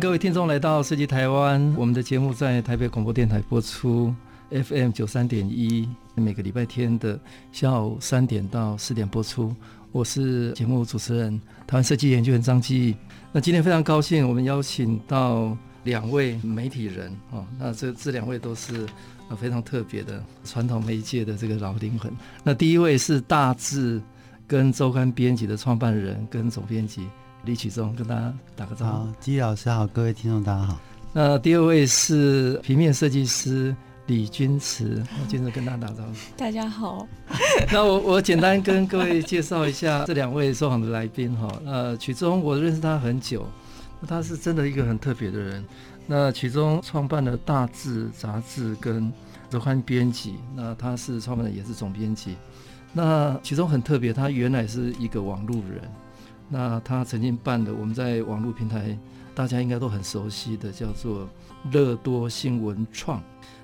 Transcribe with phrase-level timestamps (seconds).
[0.00, 4.14] 各位听众来到设计台湾，我们的节目在台北广播电台播出
[4.50, 7.18] ，FM 九三点一，每个礼拜天的
[7.50, 9.54] 下午三点到四点播出。
[9.92, 12.94] 我是节目主持人，台湾设计研究员张基。
[13.32, 17.46] 那今天非常高兴，我们邀请到两位媒体人哦。
[17.58, 18.86] 那这这两位都是
[19.38, 22.12] 非常特别的传统媒介的这个老灵魂。
[22.44, 24.00] 那第一位是大志
[24.46, 27.06] 跟周刊编辑的创办人跟总编辑。
[27.46, 28.92] 李启忠跟大家打个招呼。
[28.92, 30.78] 好，基老师好，各位听众大家好。
[31.12, 33.74] 那第二位是平面设计师
[34.06, 36.12] 李君慈，我接着跟大家打招呼。
[36.36, 37.06] 大家好。
[37.72, 41.48] 那我我简单跟各位介绍一下这两位受访的来宾哈。
[41.64, 43.46] 呃，曲中我认识他很久，
[44.08, 45.64] 他是真的一个很特别的人。
[46.04, 49.10] 那曲中创办了大志杂志跟
[49.48, 52.36] 周刊编辑，那他是创办的也是总编辑。
[52.92, 55.88] 那其中很特别，他原来是一个网路人。
[56.48, 58.96] 那他曾经办的，我们在网络平台，
[59.34, 61.28] 大家应该都很熟悉的，叫做
[61.72, 63.22] 乐多新文创。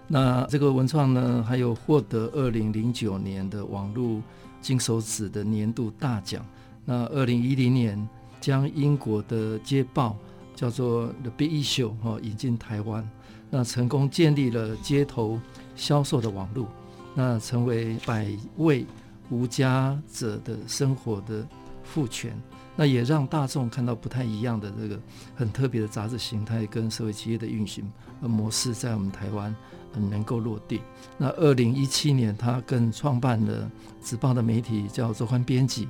[0.09, 4.21] 那这个文创呢，还有获得二零零九年的网络
[4.61, 6.45] 金手指的年度大奖。
[6.85, 8.09] 那二零一零年
[8.41, 10.17] 将英国的街报
[10.57, 13.09] 叫做 The Big Issue 哈引进台湾，
[13.49, 15.41] 那成功建立了街头
[15.77, 16.67] 销售的网络，
[17.15, 18.85] 那成为百位
[19.31, 21.47] 无家者的生活的
[21.85, 22.37] 赋权。
[22.75, 24.99] 那也让大众看到不太一样的这个
[25.35, 27.85] 很特别的杂志形态跟社会企业的运行
[28.21, 29.55] 模式，在我们台湾
[29.93, 30.81] 很能够落地。
[31.19, 33.71] 那二零一七年，他更创办了
[34.03, 35.87] 纸报的媒体叫周刊编辑。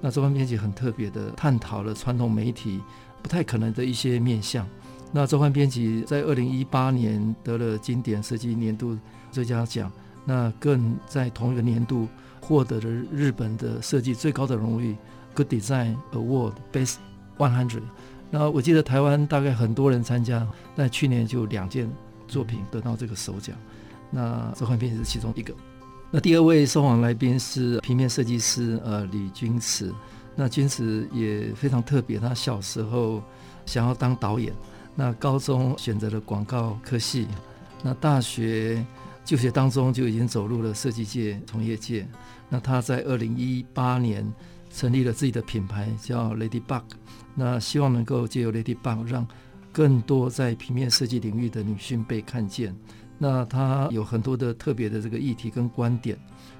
[0.00, 2.80] 那周刊编辑很特别的探讨了传统媒体
[3.22, 4.66] 不太可能的一些面向。
[5.12, 8.96] 那周刊编辑在二零一八年得了经典设计年度
[9.30, 9.92] 最佳奖，
[10.24, 12.08] 那更在同一个年度
[12.40, 14.96] 获得了日本的设计最高的荣誉。
[15.34, 16.96] Good Design Award Best
[17.38, 17.82] One Hundred，
[18.30, 21.90] 那我记得台湾大概很多人参加，但去年就两件
[22.28, 23.56] 作品得到这个首奖，
[24.10, 25.54] 那周刊编辑是其中一个。
[26.10, 29.94] 那第二位受访来宾是平面设计师呃李君慈，
[30.36, 33.22] 那君慈也非常特别，他小时候
[33.64, 34.52] 想要当导演，
[34.94, 37.26] 那高中选择了广告科系，
[37.82, 38.84] 那大学
[39.24, 42.06] 就学当中就已经走入了设计界从业界，
[42.50, 44.30] 那他在二零一八年。
[44.74, 46.82] 成立了自己的品牌叫 Ladybug，
[47.34, 49.26] 那希望能够借由 Ladybug 让
[49.70, 52.74] 更多在平面设计领域的女性被看见。
[53.18, 56.18] 那她有很多的特别的这个议题跟观点。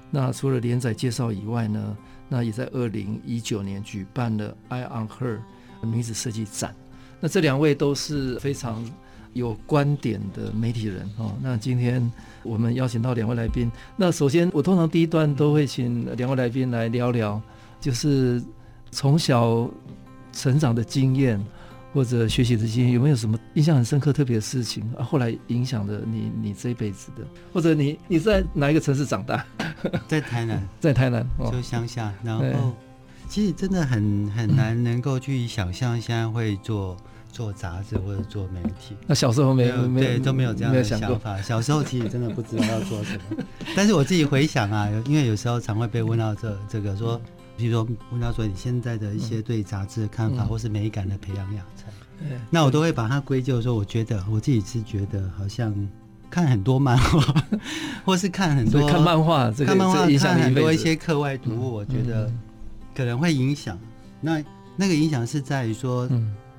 [0.09, 1.97] 那除了连载介绍以外呢，
[2.29, 5.39] 那也在二零一九年举办了 I On Her
[5.81, 6.73] 女子设计展。
[7.19, 8.85] 那这两位都是非常
[9.33, 11.35] 有观点的媒体人哦。
[11.41, 12.11] 那今天
[12.43, 13.71] 我们邀请到两位来宾。
[13.97, 17.41] 那首先我通常第一段都会请两位来宾来聊聊。
[17.83, 18.41] 就是
[18.91, 19.69] 从小
[20.31, 21.37] 成长的经验，
[21.93, 25.03] 或者学习的经验，有没有什么印象很深刻、特别的事情啊？
[25.03, 29.45] 后来影响了你，你这一辈子的，或者你你在哪一个城市长大？
[30.07, 32.09] 在台南， 在台南，哦、就乡下。
[32.23, 32.73] 然后
[33.27, 36.95] 其实真的很很难能够去想象，现在会做
[37.33, 38.95] 做杂志或者做媒体。
[39.05, 41.41] 那小时候没有，没有，对，都没有这样的想法。
[41.41, 43.43] 小时候其实真的不知道要做什么。
[43.75, 47.19] 但是我自己回想啊，因为有时候常会被问到这这个说。
[47.55, 51.87] 比如说，问到说你现在的一些对杂志的看法，或是美感的培养养成，
[52.49, 55.71] 那我都会把它归咎说，我觉得我自己是觉得好像
[56.31, 57.43] 看很多漫画，
[58.03, 62.31] 或是看很多看漫画，看漫画看很多一些课外读物，我觉得
[62.95, 63.77] 可能会影响。
[64.19, 64.43] 那
[64.75, 66.09] 那个影响是在于说，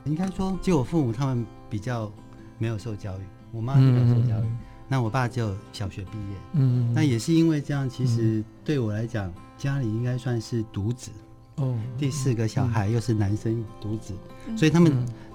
[0.05, 2.11] 应该说，就我父母他们比较
[2.59, 4.45] 没有受教育，我妈没有受教育，
[4.87, 9.33] 那我爸就小学毕业，嗯，那也是因为这样，其实对我来讲。
[9.57, 11.11] 家里应该算是独子，
[11.57, 14.13] 哦，第四个小孩又是男生独子，
[14.49, 14.93] 嗯、所以他们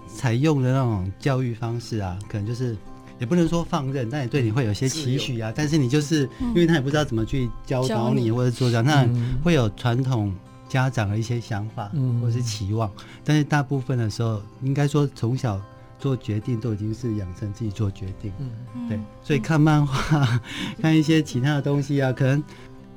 [0.07, 2.75] 采用的那种教育方式啊，可能就是
[3.19, 5.51] 也不能说放任，但也对你会有些期许啊。
[5.55, 9.07] 但是你就是因为他也不知道怎么去教导你或者做这样，那
[9.43, 10.33] 会有传统
[10.67, 11.89] 家长的一些想法
[12.21, 12.91] 或者是期望。
[13.23, 15.59] 但是大部分的时候，应该说从小
[15.97, 18.99] 做决定都已经是养成自己做决定，嗯对。
[19.23, 20.39] 所以看漫画、
[20.81, 22.43] 看一些其他的东西啊，可能。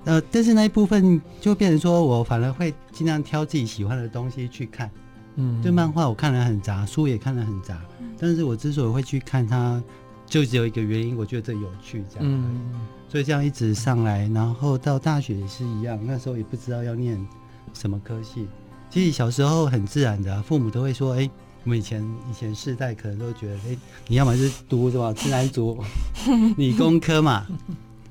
[0.05, 4.91] 呃，但是那一部分就变成说，我反而会尽量挑自己喜欢的东西去看，
[5.37, 7.81] 嗯，对漫画我看了很杂，书也看了很杂，
[8.19, 9.83] 但是我之所以会去看它，
[10.27, 12.21] 就只有一个原因，我觉得这有趣，这样。
[12.23, 12.73] 嗯，
[13.09, 17.25] 所以这样一直上来，然后到大学也是一样，那时候也不知道要念
[17.73, 18.49] 什么科系。
[18.91, 21.31] 其实小时候很自然的，父母都会说：“哎，
[21.65, 23.77] 我们以前以前世代可能都觉得，哎，
[24.09, 25.83] 你要么是读什么自然组、
[26.59, 27.47] 理工科嘛，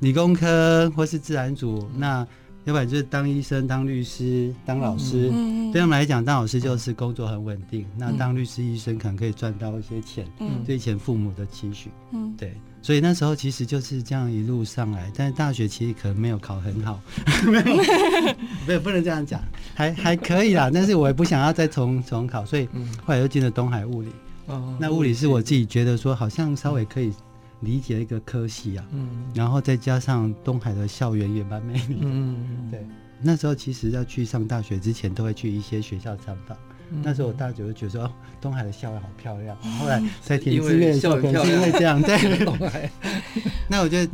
[0.01, 2.27] 理工科或是自然组，那。”
[2.63, 5.31] 要不然就是当医生、当律师、当老师。
[5.33, 7.81] 嗯、对他们来讲，当老师就是工作很稳定。
[7.81, 10.27] 嗯、那当律师、医生可能可以赚到一些钱。
[10.39, 11.89] 嗯，以前父母的期许。
[12.11, 12.55] 嗯，对。
[12.79, 15.11] 所以那时候其实就是这样一路上来。
[15.15, 17.01] 但是大学其实可能没有考很好，
[17.49, 17.83] 没有，
[18.77, 19.41] 不不能这样讲，
[19.73, 20.69] 还还可以啦。
[20.71, 22.67] 但是我也不想要再重重考，所以
[23.03, 24.09] 后来又进了东海物理。
[24.45, 27.11] 哦，那物理是我自己觉得说好像稍微可以。
[27.61, 32.85] 理解一个科系啊，嗯，然后再加上东海的校园也蛮美丽的，嗯，对。
[33.23, 36.57] 那时候其实要去上大学之前，都会去一些学校参访。
[36.89, 38.11] 嗯、那时候我大学就觉得说，哦，
[38.41, 39.55] 东海的校园好漂亮。
[39.63, 42.89] 嗯、后来在填志愿的时候，可能是因为这样，对。
[43.69, 44.11] 那我觉得，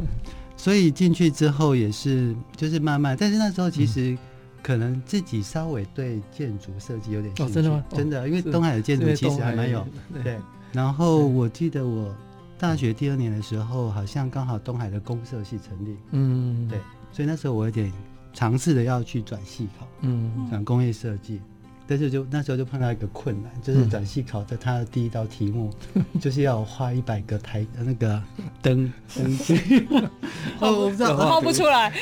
[0.58, 3.16] 所以进去之后也是，就是慢慢。
[3.18, 4.16] 但是那时候其实
[4.62, 7.86] 可能自己稍微对建筑设计有点兴趣，哦、真的吗？
[7.92, 9.88] 真的，因为东海的建筑其实还蛮有，
[10.22, 10.38] 对
[10.74, 12.14] 然后我记得我。
[12.60, 16.80] 大学第二年的时候，好像刚好东海的公社系成立，嗯，对，
[17.12, 17.92] 所以那时候我有点
[18.34, 21.40] 尝试的要去转系考，嗯，转工业设计，
[21.86, 25.72] 但是就那时候就碰到一个困难，就是转系考的它的第一道题目
[26.20, 28.22] 就是要画一百个台那个
[28.62, 29.88] 灯 灯具，
[30.60, 31.94] 哦，我不知道，画不出来。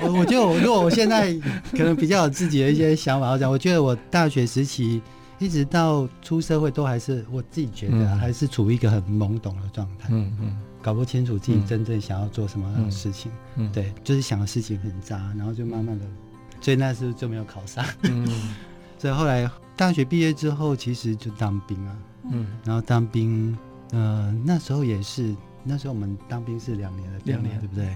[0.00, 1.32] 我我觉得我如果我现在
[1.72, 5.02] 可能比较有自己的一些想法，我讲，我觉得我大学时期。
[5.44, 16.06] 一直到出社会，都还是我自己觉得还是处于一个很懵懂的状态，嗯嗯，搞不清楚自己真正想要做什么样的事情，嗯，对，就是想的事情很杂，然后就慢慢的，
[16.62, 18.26] 所以那时候就没有考上，嗯，
[18.98, 19.46] 所以后来
[19.76, 21.96] 大学毕业之后，其实就当兵啊，
[22.32, 23.54] 嗯，然后当兵，
[23.92, 27.94] 呃，那时候也是，那时候我们当兵是两年的，两年，对不对？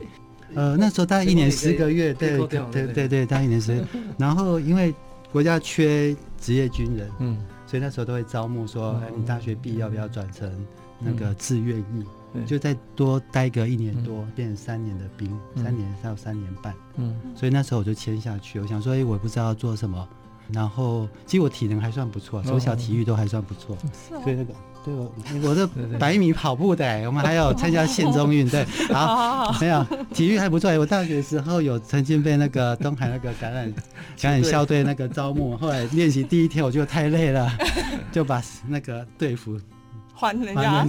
[0.55, 2.93] 呃，那时候大概一年十个月，对对。
[2.93, 3.87] 对对，大概一年十个月，
[4.19, 4.95] 然后因为。
[5.32, 10.50] 国家缺职业军人，嗯，所以那时候都会招募说，哎，你大学毕业要不要转成
[10.98, 12.04] 那个志愿役？
[12.46, 18.60] 就再多待个一年多，变成三年的兵，三年到三年半，嗯，所以那时候我就签下去。
[18.60, 20.06] 我想说，哎，我也不知道要做什么，
[20.52, 23.76] 然后其实我体能还算不错，从小体育都还算不错，
[24.22, 24.54] 所以那个。
[24.84, 25.66] 对，我我的
[25.98, 29.84] 百米跑步的，我们还有参加县中运， 对，好，没有
[30.14, 30.70] 体育还不错。
[30.78, 33.72] 我大学的时候有曾经被那个东海那个橄榄
[34.16, 37.50] 橄榄校队那个招募，后来练习第一天我觉得太累了，
[38.12, 39.60] 就把那个队服
[40.14, 40.86] 还人家，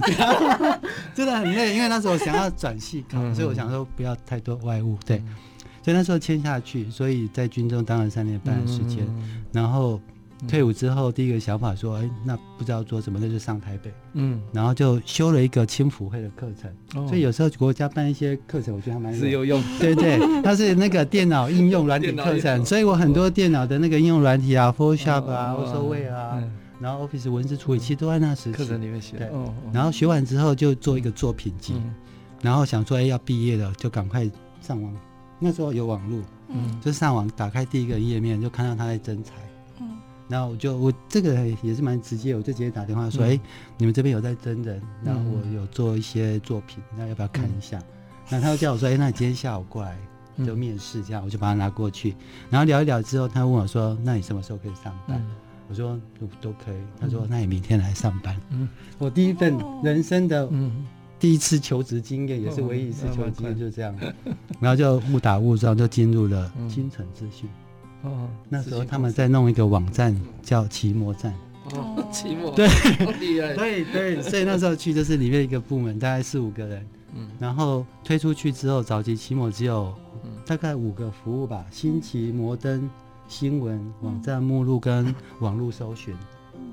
[1.14, 5.18] 真的很累，因为那时候想要转系考，所以我想说不要太多外物，对，
[5.82, 9.06] 所以那时候签下去，所以在军中当了三年半的时间，
[9.52, 10.00] 然后。
[10.48, 16.70] 退伍之后，第一个想法说：“哎，那不知道做什么，那就上台北。”嗯，然后就修了一个青辅会的课程。
[16.94, 17.06] 哦。
[17.08, 19.62] 所以有时候国家办一些课程，我觉得还蛮是有用。
[19.78, 26.42] 对对，它是那个电脑应用软体课程，所以我很多电脑的那个应用软体啊，Photoshop 啊，Word 啊，
[26.80, 29.16] 然后 Office 文字处理器都在那时课程里面学。
[29.18, 29.28] 对，
[29.72, 31.74] 然后学完之后就做一个作品集，
[32.40, 34.28] 然后想说：“哎，要毕业了，就赶快
[34.60, 34.94] 上网。”
[35.42, 39.32] 那时候有网络，嗯，就上网打开第一个页面，就看到他在征才。
[40.30, 43.40] 然后我就我这个也是蛮直接，我就直接打电话说：“哎、嗯，
[43.78, 47.82] 你们这边有在征人，然后我有做一些作品，那要不要看一下？”
[48.30, 49.98] 那、嗯、他就叫我说：“哎，那你今天下午过来
[50.46, 52.14] 就面试，这样、嗯、我就把他拿过去，
[52.48, 55.34] 然后聊一聊之后，他问我说：‘那你什么时候可以上班？’嗯、
[55.68, 58.68] 我说都：‘都可以。’他说：‘那你明天来上班。’嗯，
[58.98, 60.48] 我第一份人生的
[61.18, 63.94] 第一次求职经验，也是唯一一次求职经验，就这样，
[64.60, 67.50] 然后就误打误撞就进入了金城资讯。
[68.02, 71.34] 哦，那时候他们在弄一个网站叫奇摩站。
[71.74, 72.66] 哦，奇摩对，
[73.54, 76.86] 对对，所以那时候去就是里面一个部门，大概四五个人。
[77.14, 79.94] 嗯，然后推出去之后，早期奇摩只有
[80.46, 82.88] 大概五个服务吧：新奇、摩登、
[83.28, 86.14] 新闻、网站目录跟网络搜寻。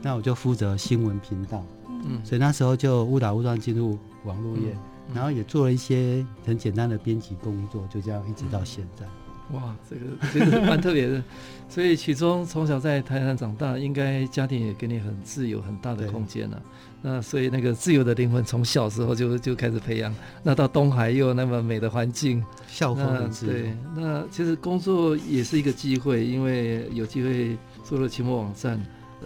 [0.01, 1.63] 那我就负责新闻频道。
[1.88, 4.75] 嗯，所以那时候就误打误撞进入网络业，
[5.13, 9.05] 然后也做了一些很简单的编辑工作，就这样一直到现在。
[9.51, 10.01] 哇，这个
[10.32, 11.24] 其实蛮特别的。
[11.70, 16.56] 所以启中从小在台南长大，应该家庭也给你很自由、很大的空间了。
[16.58, 16.63] 对
[17.00, 20.13] 那所以那个自由的灵魂从小时候就就开始培养。
[20.44, 23.54] 那到东海又有那么美的环境，校风很自由。
[23.54, 28.82] 对，那其实工作也是一个机会，因为有机会做了期末网站，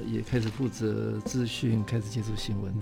[0.06, 2.74] 也开始负责资讯，开始接触新闻。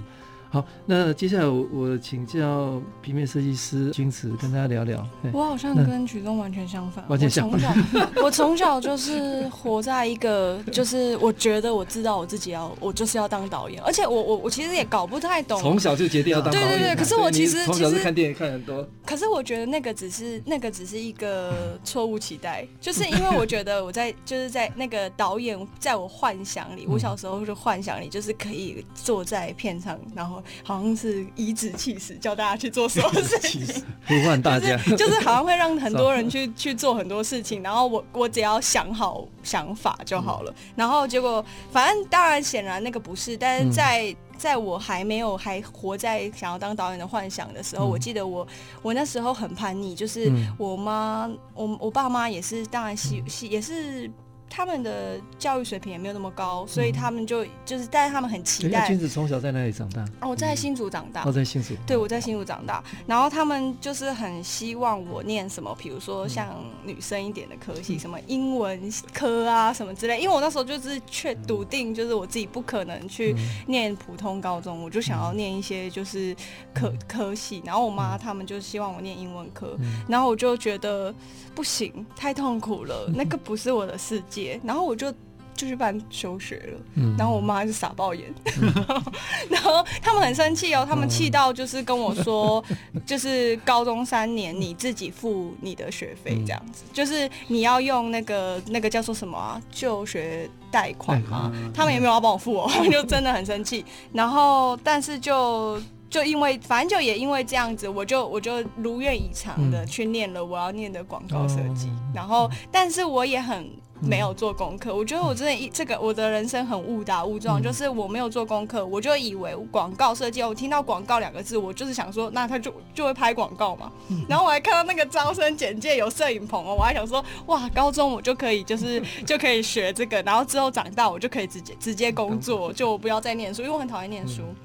[0.52, 5.08] 好，那接下来我我请教平面设计师君慈跟大家聊聊。
[5.32, 8.10] 我好像跟曲中完全相反，完全相反。
[8.16, 15.62] 我从小， 小就是活在一个，就是我觉得我知道我自己要，我就是要当导演，而且我我我其实也搞不太懂。
[15.62, 16.68] 从小就决定要当导演。
[16.68, 18.88] 对对对，可是我其实从小是看电影看很多。
[19.06, 31.26] 可是我觉得那个只是那个只是一个错误期待，就是因为我觉得我在就是在那个导演在我幻想里，我小时候就幻想里就是可以坐在片场，然后好像是。
[31.36, 48.46] 颐指气使，叫大家去做什么 事情，呼唤大家，就是，就是好像会让很多人去 去做很多事情，然后我我只要想好想法就好了，然后结果反正当然显然那个不是，但是在在我还没有还活在想要当导演的幻想的时候，我记得我
[48.82, 54.10] 我那时候很叛逆，就是我妈我我爸妈也是，当然是是也是。
[54.50, 58.88] 他们的教育水平也没有那么高，所以他们就就是，但是他们很期待。
[58.88, 60.04] 君子从小在哪里长大？
[60.22, 61.24] 哦，我在新竹长大。
[61.24, 61.76] 哦，在新竹。
[61.86, 62.84] 对，我在新竹长大。
[63.06, 66.48] 然后他们就是很希望我念什么，比如说像
[66.84, 70.20] 女生一点的科系，什么英文科啊什么之类。
[70.20, 73.36] 因为我那时候就是确笃定，就是我自己不可能去
[73.68, 76.36] 念普通高中，我就想要念一些就是
[76.74, 77.62] 科科系。
[77.64, 79.78] 然后我妈他们就希望我念英文科，
[80.08, 81.14] 然后我就觉得
[81.54, 84.39] 不行，太痛苦了，那个不是我的世界。
[84.64, 85.12] 然后我就
[85.56, 88.72] 就去办休学了，嗯、然后我妈就傻爆眼，嗯、
[89.52, 105.82] 然后他们很生气哦，他们气到就是跟我说，嗯、就是高中三年你自己付你的学费这样子，嗯、就是你要用那个那个叫做什么啊，就学贷款嘛，嗯、他们也没有要帮我付哦，他 们就真的很生气，然后但是就。
[106.10, 113.70] 就因为反正就也因为这样子，我就我就如愿以偿的去念了我要念的广告设计，嗯、然后但是我也很
[114.02, 134.42] 没有做功课，嗯、我觉得我真的一这个我的人生很误打误撞，嗯、就是我没有做功课，我就以为广告设计，我听到广告两个字，我就是想说那他就就会拍广告嘛，嗯、然后我还看到那个招生简介有摄影棚哦，我还想说哇，高中我就可以就是 就可以学这个，然后之后长大我就可以直接直接工作，就我不要再念书，因为我很讨厌念书。
[134.44, 134.56] 嗯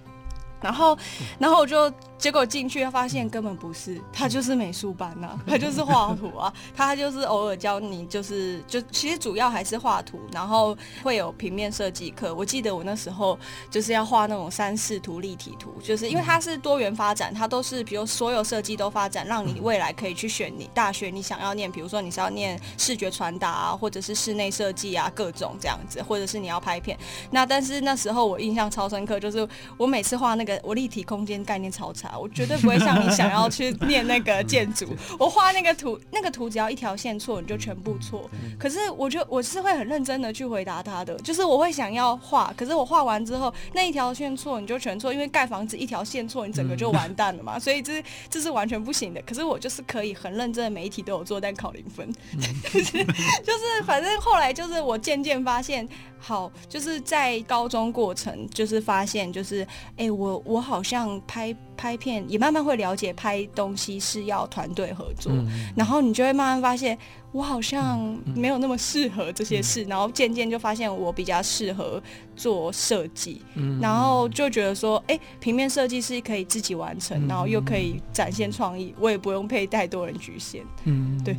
[0.64, 0.96] 然后，
[1.38, 12.34] 然后我就结果进去，发现根本不是，他就是美术班呐、啊，他就是画图啊，他就是偶尔教你，就是就其实主要还是画图，然后会有平面设计课。
[12.34, 13.38] 我记得我那时候
[13.70, 26.98] 就是要画那种三视图、立体图，就是因为它是多元发展，它都是比如所有设计都发展，让你未来可以去选你大学你想要念，比如说你是要念视觉传达啊，或者是室内设计啊，各种这样子，或者是你要拍片。
[27.30, 30.53] 那但是那时候我印象超深刻，就是我每次画那个。
[30.62, 34.86] 我立体空间概念超差，我绝对不会像你想要去念那个建筑。
[35.18, 38.30] 我画那个图，那个图只要一条线错，你就全部错。
[38.58, 47.58] 可是我就我是会很认真的去回答他的，就是我会想要画，可是我画完之后那一条线错，你就全错，因为盖房子一条线错，你整个就完蛋了嘛。
[47.58, 49.22] 所以这这是完全不行的。
[49.22, 52.10] 可是我就是可以很认真的每一题都有做，但考零分。
[52.72, 55.88] 就是就是反正后来就是我渐渐发现。
[56.26, 66.96] 好，就是在高中过程，就是发现，就是，哎、欸，我我好像拍拍片，也慢慢会了解拍东西是要团队合作，嗯、然后你就会慢慢发现，
[67.32, 67.98] 我好像
[68.34, 72.02] 没有那么适合这些事，嗯、然后渐渐就发现我比较适合
[72.36, 81.36] 做设计，嗯、然后就觉得说，哎、欸，平面设计是可以自己完成，嗯、然后又可以展现创意，我也不用被太多人局限，嗯，对。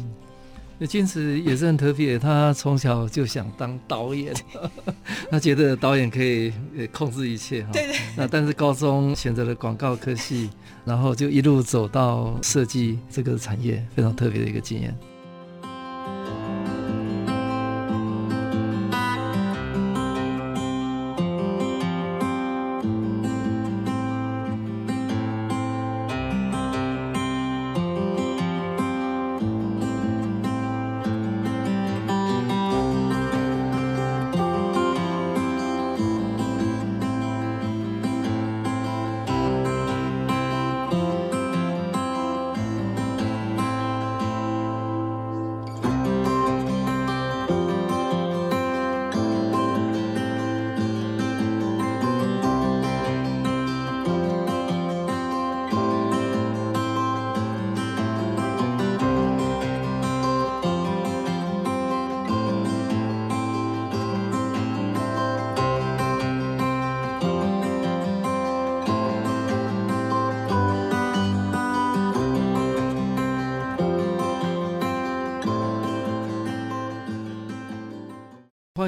[0.77, 4.33] 那君慈也是很特别，他从小就想当导演，
[5.31, 6.51] 他觉得导演可以
[6.91, 7.69] 控制一切哈。
[7.71, 7.95] 对对。
[8.17, 10.49] 那但是高中选择了广告科系，
[10.83, 14.93] 然后就一路走到设计这个产业，非常特别的一个经验。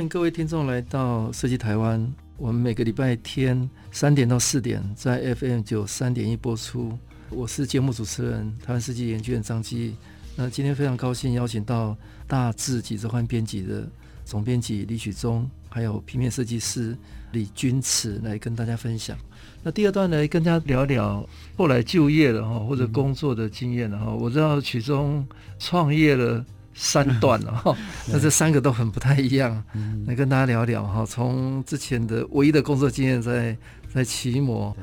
[0.09, 2.13] 各位听众来到设计台湾。
[2.37, 6.97] 我们每个礼拜天三点到四点在 FM 九三点一播出。
[7.29, 9.95] 我是节目主持人台湾设计研究员张基。
[10.35, 13.85] 那今天非常高兴邀请到大致几则欢编辑的
[14.23, 16.95] 总编辑李曲中，还有平面设计师
[17.33, 19.17] 李君慈来跟大家分享。
[19.61, 24.13] 那第二段来跟大家聊聊后来就业了哈，或者工作的经验了哈。
[24.13, 25.27] 我知道曲中
[25.59, 26.45] 创业了
[26.77, 27.75] 三段了 哈，
[28.07, 29.63] 那这三个都很不太一样。
[30.05, 33.57] 来跟大家聊聊哈，从之前的唯一的工作经验在
[33.93, 34.75] 在奇摩，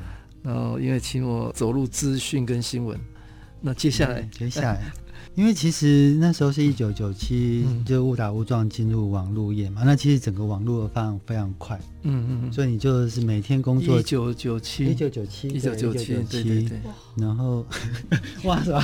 [0.43, 2.99] 然后因为奇摩走入资讯跟新闻，
[3.61, 4.83] 那接下来接下来。
[5.35, 9.81] 因为其实那时候是一九九七，就误打误撞进入网络业嘛。
[9.83, 13.99] 那其实整个网络的发展非常快，嗯嗯，所以你就是每天工作。
[13.99, 16.79] 一九九七，一九九七，一九九七，对对对。
[17.15, 17.65] 然后，
[18.45, 18.83] 哇，是吧？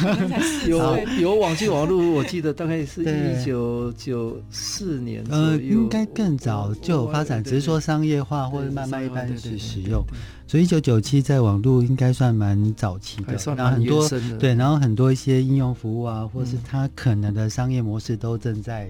[0.67, 10.03] 有 有网际网络，我记得大概是一九九四年呃，应该更早就有发展，只是说商业化或者慢慢一般是使用。
[10.47, 14.09] 所以一九九七在网络应该算蛮早期的，然后很多
[14.39, 18.89] 对，然后很多一些应用服务啊，或是它可能的商业模式都正在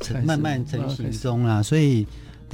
[0.00, 1.62] 成慢慢成型中啦。
[1.62, 2.04] 所以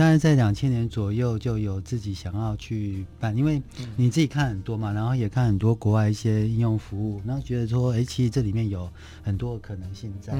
[0.02, 3.62] 当然在两千年左右就有自己想要去办，因为
[3.94, 8.90] 你自己看很多嘛，然后也看很多国外一些应用服务，然后觉得说，哎，其实这里面有
[9.22, 10.34] 很多的可能性在。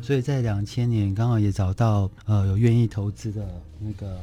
[0.00, 3.44] 所以在两千年刚好也找到呃有愿意投资的
[3.80, 4.20] 那个。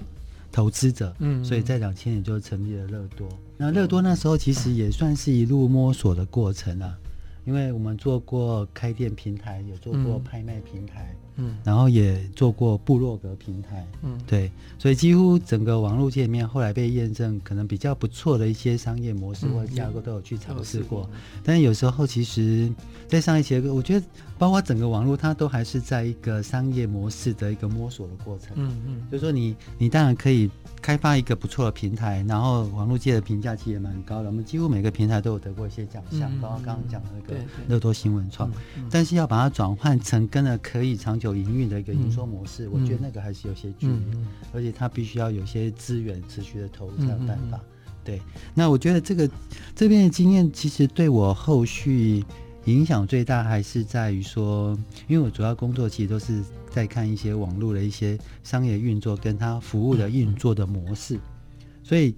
[0.49, 3.27] 投资者，嗯，所以在两千年就成立了乐多。
[3.57, 6.97] 那乐多那时候其实也算是一路摸索的过程啊，
[7.43, 11.13] 因为我们做过开店平台，也做过拍卖平台。
[11.13, 11.24] 嗯，
[11.63, 22.71] 然后也做过部落格平台，嗯，对，所以几乎整个网络界面后来被验证可能比较不错的一些商业模式或者架构都有去尝试过，嗯嗯、但是有时候其实，
[23.07, 24.05] 在上一节课，我觉得
[24.37, 30.49] 包括整个网络它都还是在一个商业模式的一个摸索的过程，嗯嗯，就是说你你当然可以
[30.81, 38.49] 开发一个不错的平台，然后网络界的评价其实也蛮高的，我们几乎每个平台都有得过一些奖项，包括刚刚讲的那个乐多新闻创，
[38.89, 41.24] 但是要把它转换成跟了可以长久。
[41.25, 43.95] 有营运的一个营收模式，嗯、我觉得那个还是有些距离，
[44.53, 47.59] 而且它必须要有些资源持续的投入才有办法。
[48.03, 48.21] 对，
[48.53, 49.27] 那我觉得这个
[49.75, 52.23] 这边的经验其实对我后续
[52.65, 61.19] 影响最大，还是在于说，因为我主要工作其实都是在看一些网络的一些商业运作跟它服务的运作的模式，
[61.83, 62.13] 所以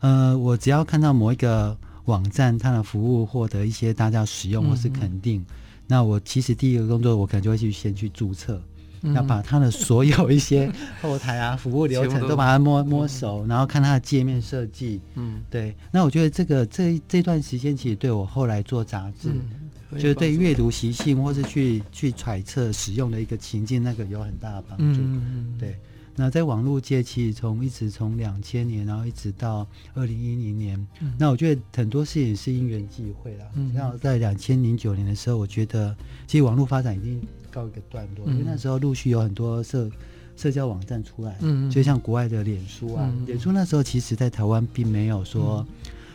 [0.00, 5.40] 呃，我只要看到某一个网站它的服务获得一些大家使用或是肯定。
[5.40, 5.54] 嗯嗯
[5.88, 8.62] 那我其实第一个工作，我可能就会去先去注册，
[9.02, 10.70] 嗯、要把他的所有一些
[11.00, 15.00] 后台啊、 服务流程都把它摸摸熟，嗯、然后看它的界面设计。
[15.14, 15.74] 嗯，对。
[15.90, 25.00] 那我觉得这个这这段时间其实对我后来做杂志，嗯、就是对阅读习性或是去去揣测使用的一个情境，那个有很大的帮助。
[25.00, 25.74] 嗯，对。
[26.18, 33.46] 那在网络界，其实从一直从两千年，然后一直到二零一零年，嗯、那我觉得很多事情是因缘际会啦。
[33.54, 35.94] 嗯，然后在两千零九年的时候，我觉得
[36.26, 39.88] 其实网络发展已经告一个段落，嗯、因为那时候陆续有很多社
[40.36, 45.64] 社交网站出来，嗯，就像国外的脸书啊，嗯、脸书那时候其实在台湾并没有说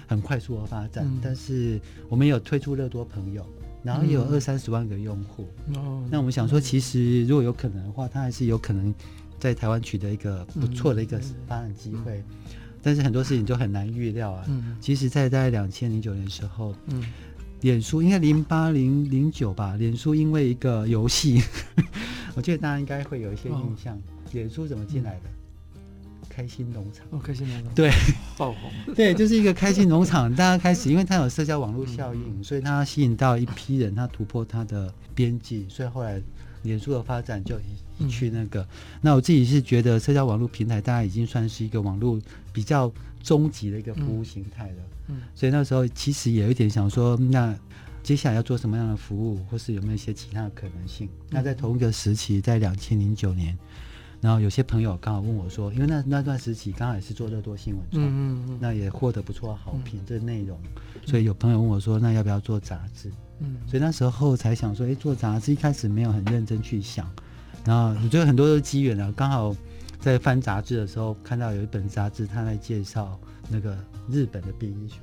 [0.05, 3.45] 很快速的发展，嗯、但是我们有推出乐多朋友，
[3.83, 5.43] 然后也有二三十万个用户。
[5.75, 8.93] 哦、嗯，那我们想说，其实如果有可能的话，它还是有可能。
[9.43, 14.45] 在台湾取得一个不错的一个发展机会，嗯嗯、但是很多事情就很难预料啊。
[14.47, 17.03] 嗯、其实，在大概两千零九年的时候，嗯、
[17.60, 19.75] 脸书应该零八零零九吧。
[19.75, 21.43] 脸书因为一个游戏，
[22.36, 23.97] 我觉得大家应该会有一些印象。
[23.97, 24.01] 哦、
[24.32, 25.21] 脸书怎么进来的？
[25.75, 25.82] 嗯、
[26.29, 27.06] 开心农场。
[27.10, 27.73] 哦，开心农场。
[27.73, 27.91] 对，
[28.38, 28.71] 爆红。
[28.95, 30.32] 对，就是一个开心农场。
[30.34, 36.21] 大家开始，因为它有社交网络效应，嗯、所以它吸引到一批人，它突破它的边际，所以后来
[36.63, 37.60] 脸书的发展就。
[38.10, 38.67] 去那个，
[39.02, 42.19] 那我自己是觉得社交网络平台，大概已经算是一个网络
[42.52, 44.76] 比较终极的一个服务形态了。
[45.10, 47.56] 嗯，所以那时候其实也有一点想说，那
[48.02, 51.08] 接下来要做什么样的服务，或是有没有一些其他的可能性？
[51.30, 53.56] 那在同一个时期，在两千零九年，
[54.19, 60.60] 然后有些朋友刚好问我说，因为那那段时期刚好也是做热多新闻，嗯嗯，那也获得不错的好评，这内容，
[61.06, 63.12] 所以有朋友问我说，那要不要做杂志？
[63.39, 67.09] 嗯，所以那时候才想说，哎，做杂志一开始没有很认真去想。
[67.65, 69.55] 然后我觉得很多都是机缘啊，刚好
[69.99, 73.19] 在翻杂志的时候看到有一本杂志，他在介绍
[73.49, 73.77] 那个
[74.09, 74.97] 日本的 B 一雄。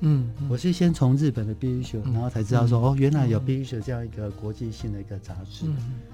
[0.00, 5.66] 嗯，我是先从日本的 B 一雄然后才知道说哦，原来有 B 一雄这样一个国际性的一个杂志。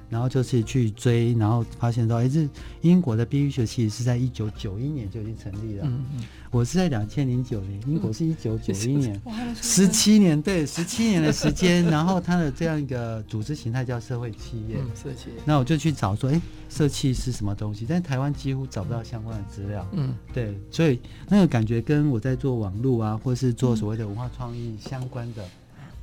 [0.08, 2.48] 然后就是去追，然后发现说，哎，这
[2.82, 5.84] 英国的 B B 秀其实是在一九九一年就已经成立了。
[5.86, 6.24] 嗯嗯。
[6.50, 9.20] 我是在两千零九年，英国是一九九一年，
[9.60, 11.84] 十七年，对，十七 年的时间。
[11.86, 14.76] 然后它的这样一个组织形态叫社会企业。
[14.78, 15.36] 嗯，社企业。
[15.44, 16.40] 那我就去找说，哎，
[16.70, 17.84] 社企是什么东西？
[17.86, 19.86] 但台湾几乎找不到相关的资料。
[19.92, 25.44] 嗯，对，所以那个感觉跟我在做网络啊，或是做所谓的文化创意相关的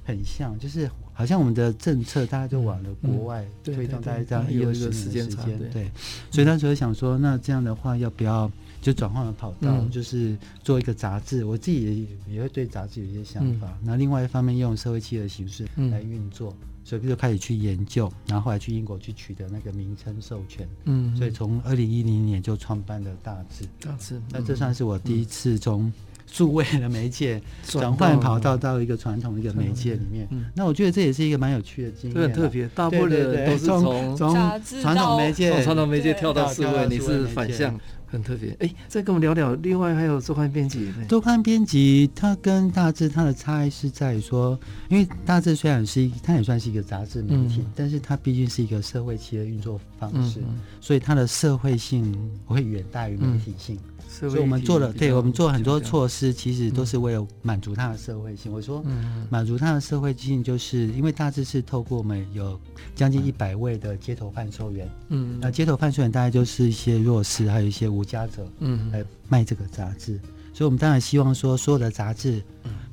[0.03, 5.59] 很像，就是好像我们的政策大家就往了国外推动，大概这样一二十年的时间。
[5.71, 5.89] 对，
[6.31, 8.51] 所以那时候想说，那这样的话要不要？
[8.81, 11.45] 就转换了跑道，嗯、就是做一个杂志。
[11.45, 13.73] 我自己也也会对杂志有一些想法。
[13.81, 20.67] 那、嗯、另外一方面，用社会企业的形式来运作，嗯、所以就开始去研究，然后后来去英国去取得那个名称授权。
[20.83, 23.65] 嗯，所以从二零一零年就创办了大志。
[23.79, 25.89] 大志，那这算是我第一次从
[26.25, 30.27] 数位的媒介 转换跑道到一个传统一个媒介里面。
[30.31, 32.21] 嗯，那我觉得这也是一个蛮有趣的经验。
[32.21, 34.33] 很特别，大部分人都是从从
[34.81, 37.79] 传统媒介从传统媒介跳到数位，你是反向。
[38.05, 39.55] 很特别，哎，再跟我们聊聊。
[39.55, 44.55] 另外还有周刊编辑，周刊编辑它跟大致它的差异是在于说，
[44.87, 50.41] 因为大致虽然是一，它也算是一个杂志媒体，嗯、但是它毕竟是一个社会企业运作方式，
[50.79, 53.77] 所以它的社会性会远大于媒体性。
[53.77, 58.51] 嗯所以我们做了，对，我们做很多措施，其实都是为了满足它的社会性。
[58.53, 58.83] 我说，
[59.29, 62.59] 满足它的社会性，就是因为大致是透过我们有
[62.93, 70.19] 将近一百位的街头贩售员，嗯，那街头贩售员大概就是一些弱势，还有一些无家者，嗯，来卖这个杂志。
[70.53, 72.39] 所以，我们当然希望说，所有的杂志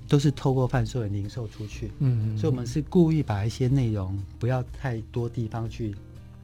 [0.09, 5.95] 都是透过贩售员零售出去，嗯，所以我们是故意把一些内容不要太多地方去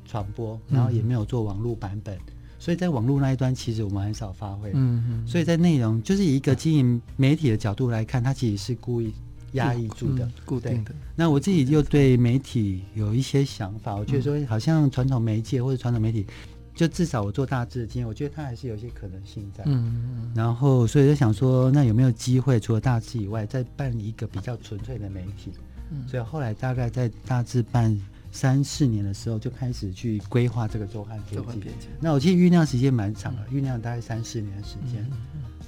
[0.07, 2.19] 传播，然后也没有做网络版本。
[2.67, 4.73] 所以在网络那一端，其实我们很少发挥。
[4.75, 5.25] 嗯嗯。
[5.25, 9.15] 所以在内容，就是以一个经营媒体的角度来看，它其实是故意
[9.53, 10.93] 压抑住的、固定的。
[11.15, 16.27] 那我自己又对媒体有一些想法，我觉得说，好像传统媒介或者传统媒体，
[16.75, 19.63] 就至少我做大致的经验，我觉得它还是有一些可能性在。
[19.69, 20.33] 嗯嗯。
[20.35, 25.53] 然后，所以就想说，那有没有机会除了大致以外，再办一个比较纯粹的媒体？
[25.93, 26.03] 嗯。
[26.09, 27.97] 所以后来大概在大致办。
[28.37, 31.43] 三四年的时候就开始去规划这个周刊编
[31.81, 35.11] 辑，那我其实酝酿时间蛮长的，酝酿大概三四年的时间，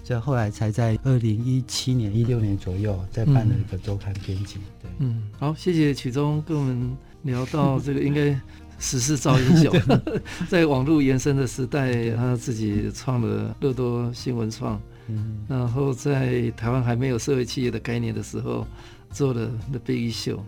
[0.05, 4.57] 所以后来才在二零一七年、一六年左右再办了一个周刊编辑。
[4.83, 8.39] 对，嗯，好，谢谢曲中跟我们聊到这个应该
[8.79, 9.75] 时势造英雄，
[10.47, 18.67] 在网络延伸的时代，他自己创了乐多新闻创，嗯，然后在台湾还没有社会企业的概念的时候，
[19.11, 20.41] 做了 The Big Show。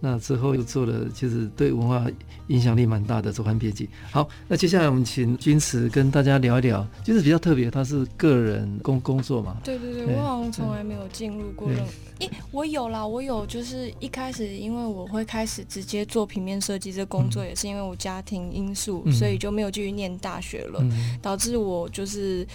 [0.00, 2.06] 那之后又做了，就是对文化
[2.48, 3.88] 影响力蛮大的周刊编辑。
[4.10, 9.58] 好，那接下来我们请君慈跟大家聊一聊，就是比较特别，他是个人工工作嘛。
[9.62, 11.68] 对对对，对我好像从来没有进入过。
[12.18, 22.46] 诶，我有啦，我有，就是一开始因为我会开始直接做平面设计这工作，嗯、也是因为我家庭因素，嗯、所以就没有继续念大学了，嗯、导致我就是。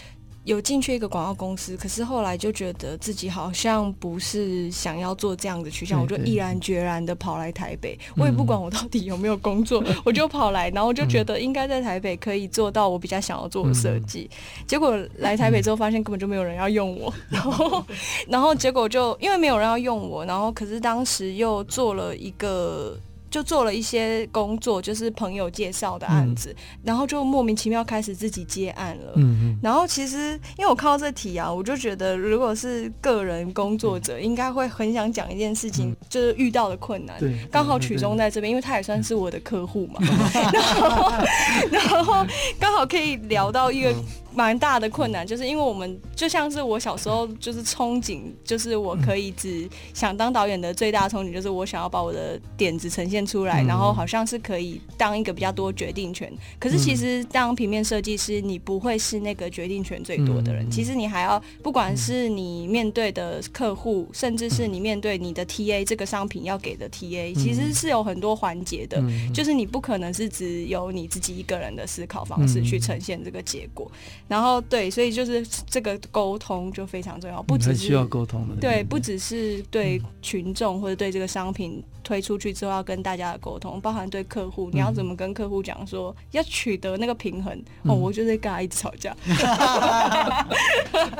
[0.45, 7.97] 有进去一个广告公司，可是后来就觉得自己好像不是想要做这样的取向，我就毅然决然的跑来台北。
[8.15, 14.29] 我也不管我到底有没有工作， 我就跑来，然后就觉得应该在台北可以做到我比较想要做的设计。
[14.67, 17.86] 结果来台北之后，发现根本就没有人要用我，然后，
[18.27, 22.95] 然后结果就因为没有人要用我，然后可是当时又做了一个。
[23.36, 29.12] 就做了一些工作，就是朋友介绍的案子，嗯、然后就莫名其妙开始自己接案了。
[29.17, 29.60] 嗯嗯。
[29.62, 37.19] 然后其实因为我看到这题啊，我就觉得如果是个人工作者，应该会很想讲一件事情，嗯、就是遇到的困难。
[37.19, 37.36] 对。
[37.52, 40.00] 刚好曲中在这边，因为他也算是我的客户嘛。
[40.54, 41.12] 然后，
[41.69, 42.26] 然后
[42.58, 43.93] 刚好可以聊到一个。
[44.36, 56.32] 蛮大的困难，就是因为我们就像是我小时候就是憧憬，就是我可以只想当导演的最大憧憬，就是我想要把我的点子呈现出来，然后好像是可以当一个比较多决定权。
[56.60, 60.69] 可是其实当平面设计师，你不会是那个决定权最多的人。
[60.69, 69.02] 其实你还要，不管是你面对的客户，甚至是你面对你的 TA 这个商品要给的 TA，其实是有很多环节的。
[69.34, 73.89] 就是你不可能是只有你自己一个人的思考方式去呈现这个结果。
[74.27, 80.01] 然后对，所以就是这个沟通就非常重要，不只是需要沟通的，对，不只是对。
[80.21, 89.15] 群众或者对这个商品推出去之后要跟大家的沟通，包含对客户，你要怎么跟客户讲说要取得那个平衡哦，我就是跟他一直吵架，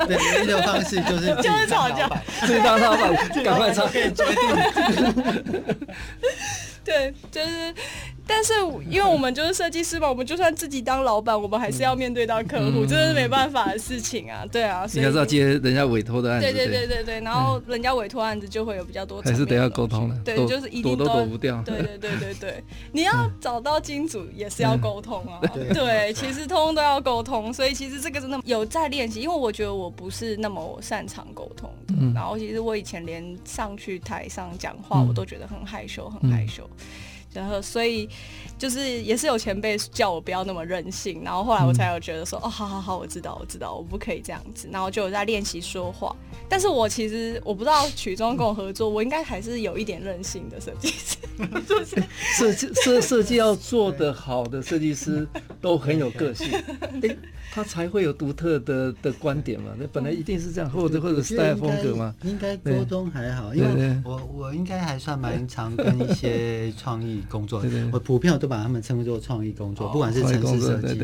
[0.08, 2.08] 对，唯一的方式就是 就是吵架，
[2.40, 3.14] 自己当老板，
[3.44, 5.64] 赶快吵， 可以决定，
[6.82, 7.72] 对，就是。
[8.26, 8.52] 但是
[8.90, 14.44] 因为我们就是设计师嘛，我们就算自己当老板，我们还是要面对到客户，这、嗯、是没办法的事情啊。
[14.50, 16.46] 对啊，所以你还是要接人家委托的案子。
[16.46, 20.16] 对对对对对，然后人家委托案子就会有比较多的，还是得要沟通的。
[20.24, 21.62] 对，就是一定都躲都躲不掉。
[21.64, 25.40] 对对对对对， 你要找到金主也是要沟通啊。
[25.54, 31.94] 嗯、对，其实通通都要沟通，所以其实这个真的有在练习，因为我觉得我不是那么擅长沟通的。
[31.98, 36.68] 嗯、然后其实我以前连上去台上讲话，我都觉得很害羞，很害羞。
[36.80, 36.86] 嗯
[37.36, 38.08] 然后，所以
[38.58, 46.14] 就是也是有前辈叫我不要那么任性，然后后来我才有觉得说，嗯、哦，好好好，我知道，我知道，我不可以这样子，然后就有在练习说话。
[46.48, 51.16] 但是我其实我不知道曲中跟我合作，我应该还是有一点任性的设计师，
[51.68, 52.02] 就是
[52.36, 55.26] 设计设设计要做得好的设计师
[55.60, 56.50] 都很有个性。
[57.02, 57.18] 欸
[57.56, 59.70] 他才会有独特的的观点嘛？
[59.78, 62.14] 那本来一定是这样，或者或者 style 风格嘛？
[62.22, 70.98] 应该沟通还好，因为我我应该还算蛮常跟一些创意工作，我普遍我都把他们称作创意工作，不管是城市设计，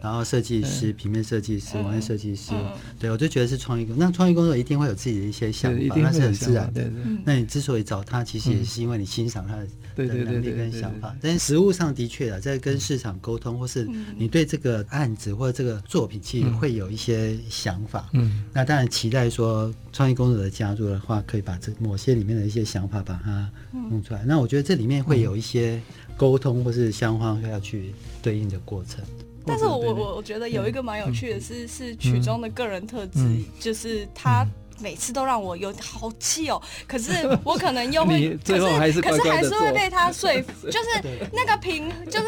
[0.00, 2.52] 然后设计师、平面设计师、网页设计师，
[3.00, 3.96] 对我就觉得是创意工。
[3.98, 6.88] 那创意工作一定会有自己的一些想法，那是很自然的。
[7.24, 9.66] 那你之所以找他，其实也是因为你欣赏他的
[10.06, 11.16] 能力跟想法。
[11.20, 15.82] 但是实物上的确啊，在跟市场沟通，或是你对这个案子或者这个。
[15.88, 24.22] 作品其实会有一些想法，嗯，那当然期待说创意工作者加入的话，可以把这某些里面的一些想法把它弄出来。
[24.22, 25.80] 嗯、那我觉得这里面会有一些
[26.14, 29.02] 沟通或是相方要去对应的过程。
[29.46, 34.46] 但是我我我觉得有一个蛮有趣的是，嗯、是曲中的个人特质，嗯、就是他
[34.80, 37.12] 每次都让我有好气哦，可是
[37.44, 42.26] 我可能又会，最后还是可是还是会被他说服， 就是那个平就是。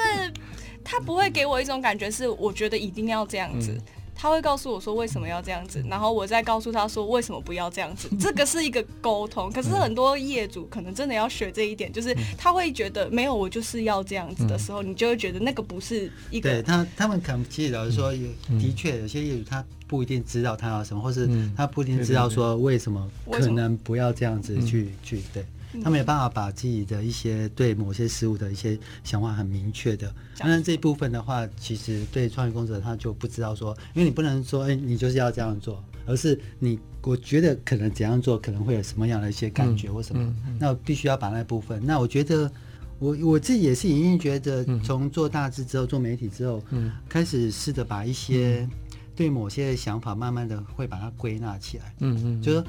[0.82, 3.70] 他不会给我一种感觉是，我觉得一定要这样子。
[3.70, 3.80] 嗯、
[4.20, 8.06] 他会告诉我说为什么要这样子，然后我再告诉他说为什么不要这样子。
[8.20, 9.50] 这个是一个沟通。
[9.50, 16.50] 可是很多业主可能真的要学这一点，就是他会觉得没有我就是要这样子的时候，你就会觉得那个不是一个。
[16.50, 18.28] 对他，他们可能其实老实说，有
[18.60, 25.42] 的确有些业主他不一定知道他要什么，或是他不一定知道说为什么可能不要这样子去去对。
[25.82, 41.80] 他没有办法把自己的一些对某些事物的一些想法很明确的，当然这一部分的话，其实对创业工作者他就不知道说，因为你不能说，哎，你就是要这样做，而是你，我觉得可能怎样做可能会有什么样的一些感觉或什么，那我必须要把那部分。
[41.84, 42.50] 那我觉得，
[42.98, 46.62] 我我自己也是隐隐觉得，从做大志之后，做媒体之后，
[47.08, 48.68] 开始试着把一些
[49.14, 52.64] 对某些想法，慢慢的会把它归纳起来，嗯嗯，就是。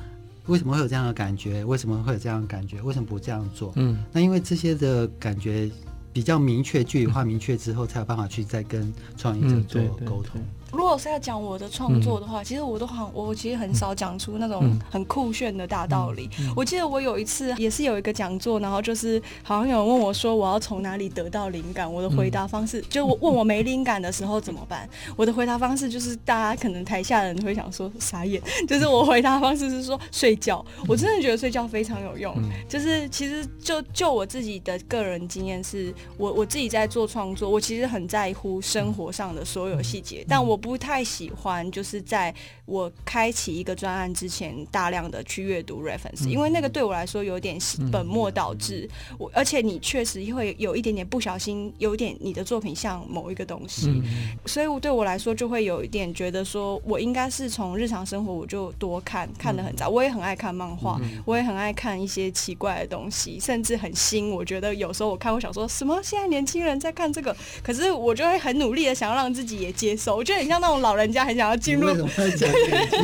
[0.48, 1.64] 为什么会有这样的感觉？
[1.64, 2.82] 为什么会有这样的感觉？
[2.82, 3.72] 为什么不这样做？
[3.76, 5.70] 嗯，那因为这些的感觉
[6.12, 10.42] 比较明确、具体化、明确之后，才有办法去再跟创业者做沟通。
[10.72, 16.30] 如果是要讲我的创作的话，嗯、其实我都很，我其实很少讲出那种很酷炫的大道理。
[16.40, 24.90] 嗯嗯、我记得我有一次也是有一个讲座，然后就是好像有人问我说我要从哪里得到灵感，我的回答方式、嗯、就我问我没灵感的时候怎么办？
[25.18, 30.66] 我的回答方式就是大家可能台下的人会想说傻眼， 就是我回答方式是说睡觉。
[30.88, 40.61] 我真的觉得睡觉非常有用，嗯、就是其实就就我自己的个人经验是，我我自己在做创作，我其实很在乎生活上的所有细节，但我。
[40.62, 42.34] 不太喜欢，就是在
[42.66, 47.58] 我开启一个专案之前，大量的去阅读 reference，因为那个对我来说有点
[47.92, 48.88] 本末倒置。
[49.18, 54.02] 我而且你确实会有一点点不小心，有点你的作品像某一个东西，
[54.46, 59.90] 所以我对我来说就会有一点觉得说，我应该是从日常生活我就多看看的很早。
[59.90, 64.30] 我也很爱看漫画，我也很爱看一些奇怪的东西，甚至很新。
[64.30, 66.00] 我觉得有时候我看，我想说什么？
[66.04, 70.16] 现在年轻人在看这个，可是我就会很努力的想要让自己也接受。
[70.16, 70.51] 我觉得。
[70.52, 72.06] 像那种老人家很想要进入， 没有，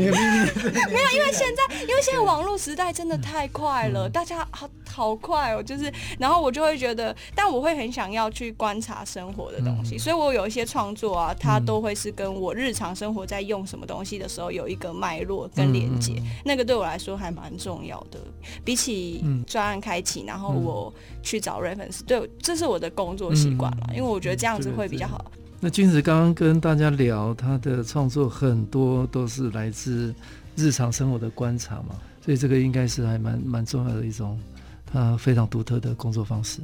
[0.03, 18.19] 因为现在，因为现在网络时代真的太快了，大家好好快哦，就是，然后我就会觉得，但我会很想要去观察生活的东西，所以我有一些创作啊，它都会是跟我日常生活在用什么东西的时候有一个脉络跟连接，那个对我来说还蛮重要的，
[18.65, 25.23] 比起专案开启，然后我去找 reference，对，这是我的工作习惯了，因为我觉得这样子会比较好。
[25.59, 30.13] 那君子刚刚跟大家聊，他的创作很多都是来自
[30.55, 34.39] 日常生活的观察嘛，所以这个应该是还蛮蛮重要的一种，
[34.85, 36.61] 他非常独特的工作方式。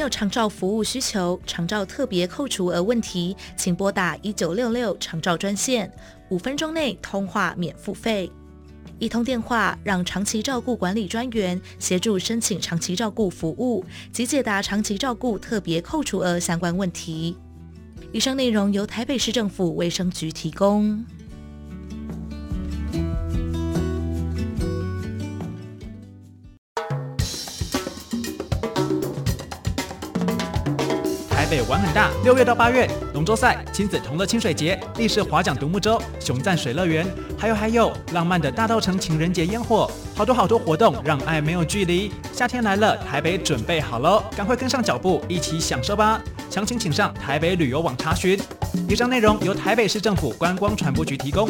[0.00, 5.92] 有长照服务需求、长照特别扣除额问题，请拨打一九六六长照专线，
[6.30, 8.30] 五分钟内通话免付费。
[8.98, 17.36] 一通电话，让长期照顾管理专员协助申请长期照顾服务及解答长期照顾特别扣除额相关问题。
[18.12, 21.04] 以上内容由台北市政府卫生局提供。
[31.50, 37.04] 北玩很大，六月到八月，龙舟赛、亲子同乐清水节、历史划桨独木舟、熊赞水乐园，
[37.36, 42.12] 还有还有浪漫的大稻埕情人节烟火，好多好多活动，让爱没有距离。
[42.32, 46.22] 夏天来了，台北准备好喽，赶快跟上脚步，一起享受吧！
[46.48, 48.40] 详情请上台北旅游网查询。
[48.88, 51.48] 以上内容由台北市政府观光传播局提供。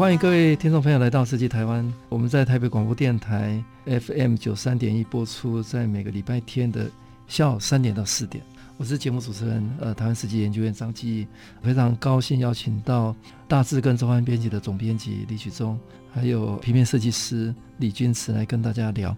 [0.00, 6.90] 欢迎各位听众朋友来到《设计台湾》，我们在台北广播电台 FM 九三点一播出，在每个礼拜天的
[7.28, 8.42] 下午三点到四点。
[8.78, 11.26] 我是节目主持人，呃，台湾设计研究院张继，
[11.60, 13.14] 非常高兴邀请到
[13.46, 15.78] 大志跟周刊编辑的总编辑李曲忠，
[16.10, 19.14] 还有平面设计师李君慈来跟大家聊。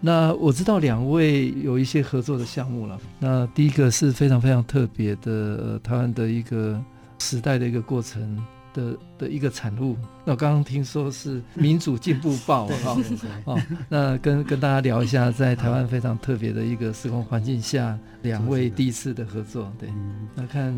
[0.00, 3.00] 那我知道两位有一些合作的项目了。
[3.20, 6.82] 那第一个是非常非常特别的，呃，台湾的一个
[7.20, 8.36] 时代的一个过程。
[8.74, 12.96] 的的一个产物，那我刚刚听说是《民主进步报 》哈，
[13.44, 13.58] 哦，
[13.88, 19.88] 那跟跟大家聊一下，在台湾非常特别的一个时空环境下，两位第一次的合作，对，
[20.34, 20.74] 那看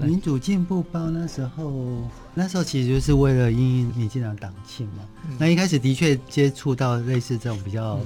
[0.04, 2.02] 《民主进步报》那时候，
[2.34, 5.04] 那时候其实就是为了因应民进党党庆嘛，
[5.38, 8.00] 那一开始的确接触到类似这种比较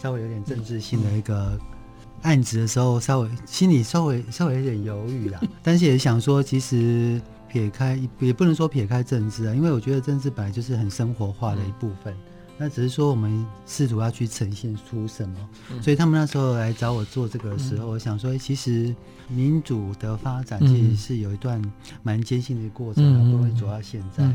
[0.00, 1.58] 稍微有点政治性的一个
[2.22, 7.20] 案子的时候，稍微心里稍微稍微有点犹豫啦， 但是也想说，其实。
[7.54, 12.12] 撇开也不能说撇开政治啊，因为我觉得政治本来就是很生活化的一部分。
[12.58, 15.36] 那只是说我们试图要去呈现出什么。
[15.80, 18.92] 所以他们那时候来找我做这个的时候，我想说，其实
[19.28, 21.62] 民主的发展其实是有一段
[22.02, 24.28] 蛮艰辛的过程，好不容易走到现在。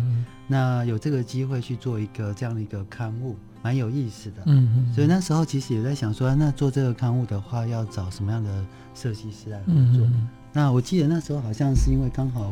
[0.48, 4.44] 那有这个机会去做一个这样的一个刊物，蛮有意思的。
[4.46, 10.08] 嗯所以那时候其实也在想说，那做这个刊物的话，要找什么样的设计师来合作？
[10.54, 12.50] 那我记得那时候好像是因为刚好。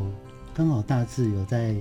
[0.58, 1.76] 刚好大致有在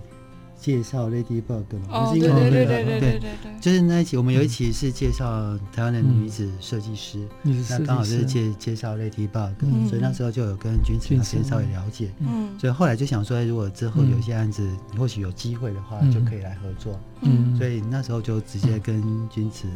[0.60, 1.88] 介绍 Ladybug 嘛？
[1.88, 7.26] 哦，对对对对对对对，就是那一期，我们有一期是介绍台湾的女子设计师，
[7.70, 9.54] 那刚好就是介介绍 Ladybug，
[9.88, 19.66] 所以那时候就有跟君慈先稍微了解，嗯，所以后来就想说，如果之后有些案子或许有机会的话，就可以来合作，嗯，所以那时候就直接跟君慈。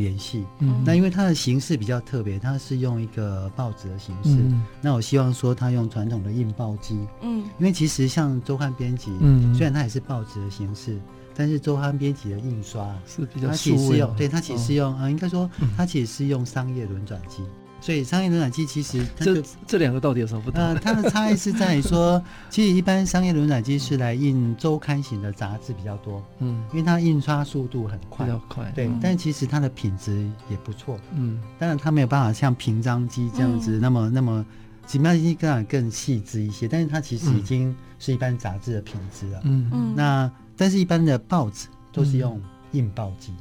[0.00, 4.30] 联系，嗯，那因为它的形式比较特别，它是用一个报纸的形式。
[4.30, 10.98] 嗯、那我希望说，它用传统的印报机，嗯，因为其实像周刊编辑，嗯，虽然它也是报纸的形式，
[11.36, 17.42] 但是周刊编辑的印刷是比较数位，对，它其实是用，啊、哦，应该说它其实是用商业轮转机。
[17.80, 20.60] 所以商业轮转机其实这这两个到底有什么不同？
[20.60, 28.90] 呃，它的差异是在于说， 其实一般商业轮转机是来印周刊型的杂志比较多，嗯，因为它印刷速度很快，比较快，对。
[29.00, 31.40] 但其实它的品质也不错，嗯。
[31.58, 34.44] 当然它没有办法像平张机这样子那么那么，
[34.90, 39.94] 平张机更更细致一些，但是它其实已经是一般杂志的品质了，嗯嗯。
[39.96, 42.40] 那但是一般的报纸都是用
[42.72, 43.32] 印报机。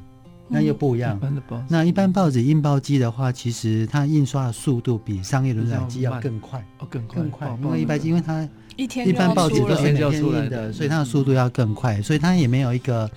[0.50, 1.20] 那又不一样。
[1.70, 7.58] 那一般报纸印报机的话，其实它印刷的速度比商业轮转机要更快，哦，更快，更快。
[7.62, 13.10] 因为一般因为它一天一般报纸都是每天印的，所以它的速度要更快，所以它也没有一个。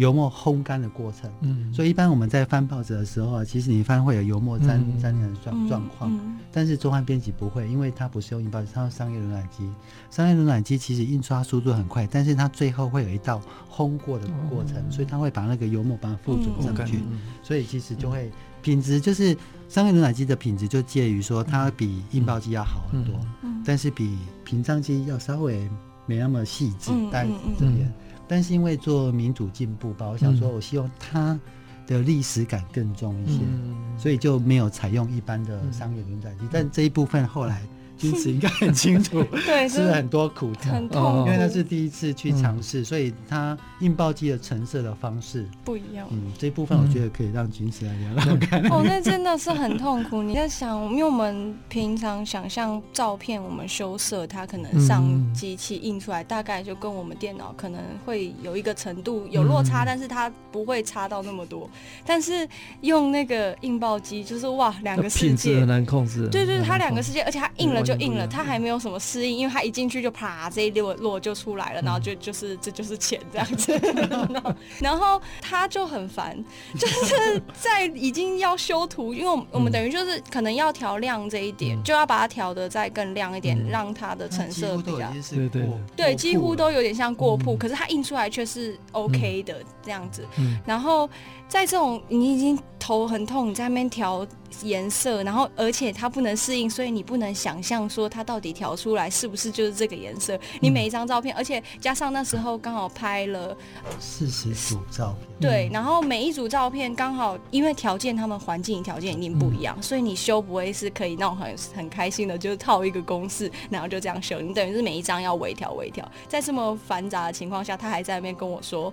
[0.00, 9.70] 油墨烘干的过程，嗯，所以一般我们在翻报纸的时候啊，其实你翻会有油墨沾沾染的状状况，嗯、但是周刊编辑不会，因为它不是用印报纸，它用商业轮转机。
[10.10, 19.36] 商业轮转机其实印刷速度很快，但是它最后会有一道烘过的过程，嗯、所以它会把那个油墨把它附着上去，嗯、所以其实就会品质就是
[19.68, 24.16] 商业轮转机的品质就介于说它比印报机要好很多，嗯、但是比
[24.46, 25.68] 平张机要稍微
[26.06, 27.92] 没那么细致，但这边。
[28.30, 31.36] 但是因为做民主进步吧，我想说，我希望它
[31.84, 36.44] 的历史感更重一些，嗯、所以就没有采用一般的商业轮转机。
[36.44, 37.60] 嗯、但这一部分后来
[38.00, 46.06] 君慈应该很清楚， 对，吃了很多苦头，很痛，因为他是第一次去尝试，所以他印报机的成色的方式不一样。
[46.10, 48.62] 嗯，这部分我觉得可以让君子来聊聊看。
[48.72, 50.22] 哦，那真的是很痛苦。
[50.22, 61.68] 你在想，因为我们平常想象照片，我们修色，它可能上机器印出来，大概就跟我们电脑可能会有一个程度有落差，但是它不会差到那么多。
[62.06, 62.48] 但是
[62.80, 66.28] 用那个印报机，就是哇，两个世界很难控制。
[66.28, 73.80] 对对，它两个世界，而且它印了就印了，他还没有什么适应，因为他一进去就啪，这一落落就出来了，然后就就是这就是钱这样子，
[74.80, 76.36] 然后他就很烦，
[76.78, 90.24] 就是在已经要修图，因为我们等于就是可能要调亮这一点，就要把它调的再更亮一点，让它的成色比较对对对，几乎都有点像过曝，可是它印出来却是 OK 的这样子，
[90.64, 91.08] 然后
[91.50, 94.26] 在这种你已经头很痛，你在那边调。
[94.62, 100.38] 颜色，然后而且它不能适应，所以你不能想象说它到底调出来是不是就是这个颜色。
[100.60, 103.56] 你每一张照片，而且加上那时候刚好拍了
[104.00, 114.40] 四十组照片，对，然后每一组照片刚好因为条件，他们环境条件一定不一样，所以你修不会是可以那种很很开心的，就是套一个公式，然后就这样修。
[114.40, 118.92] 你等于是每一张要微调微调，在这么繁杂的情况下，他还在那边跟我说：“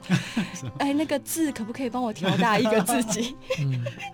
[0.77, 3.35] 哎，那个字可不可以帮我调大一个自己？”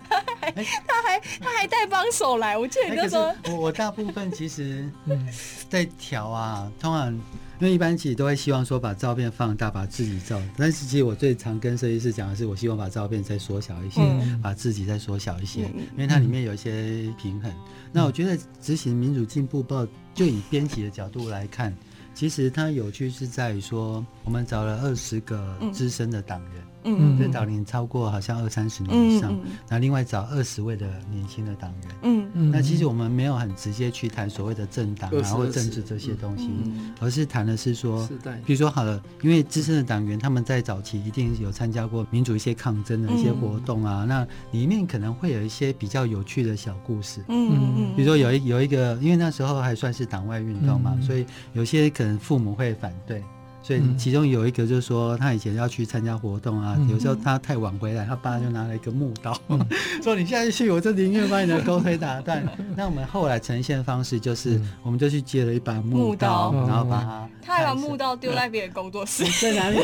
[0.08, 1.20] 他还他还。
[1.40, 4.88] 他还带帮手来，我记得你那时候，我我大部分其实，
[5.70, 7.20] 在调啊，通常因
[7.60, 10.40] 为一般其实都会希望说把照片放大，把自己照。
[10.56, 17.50] 但是其实我最常跟设计师讲的是，我希望把照片再缩小一些，嗯、把自己再缩小一些，因为它里面有一些平衡。
[17.50, 21.74] 嗯、那我觉得执行民主进步报，就以编辑的角度来看，
[22.14, 26.62] 其实它有趣是在于说，我们找了二十个资深的党员。
[26.84, 29.34] 嗯，这党龄超过好像二三十年以上，
[29.68, 38.08] 那、嗯、另外找二十位的年轻的党员，嗯嗯，那其实我们没有很直接去谈所谓的政党啊或政治这些东西，嗯、而是谈的是说，
[38.44, 51.24] 比如说好了，因为资深的党员他们在早期一定有参加过民主一些抗争的一些活动啊，嗯、那里面可能会有一些比较有趣的小故事，嗯嗯，比如说有一有一个，因为那时候还算是党外运动嘛，嗯、所以
[51.54, 53.22] 有些可能父母会反对。
[53.66, 59.32] 所以其中有一个就是说，他以前要去参加活动啊，有时候他太晚回来，他爸就拿了一个木刀，
[60.04, 62.46] 说：“你现在去，我就宁愿把你的狗腿打断。”
[62.76, 69.78] 那我们后来呈现方式就是，我们就去借了一把木刀，然后把它，他还把木刀丢在别人工作室，在哪里？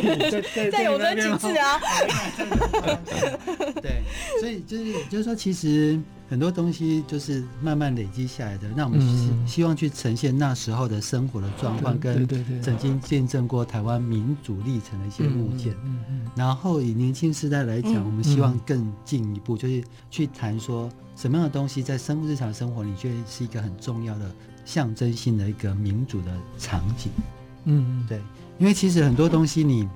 [0.71, 1.81] 在永登景致啊。
[3.81, 4.03] 对，
[4.41, 5.99] 所以就是就是说，其实。
[6.31, 12.25] 很多东西就是慢慢累积下来的，那我们希希望去呈现那时候的生活的状况，跟
[12.63, 15.75] 曾经见证过台湾民主历程的一些物件。
[15.85, 24.31] 嗯嗯然后以年轻时代来讲，我们希望更进一步，就是去谈说什么样的东西在生日常生活里，却是一个很重要的
[24.65, 27.11] 象征性的一个民主的场景。
[27.65, 28.21] 嗯，对，
[28.61, 29.89] 因为其实很多东西你。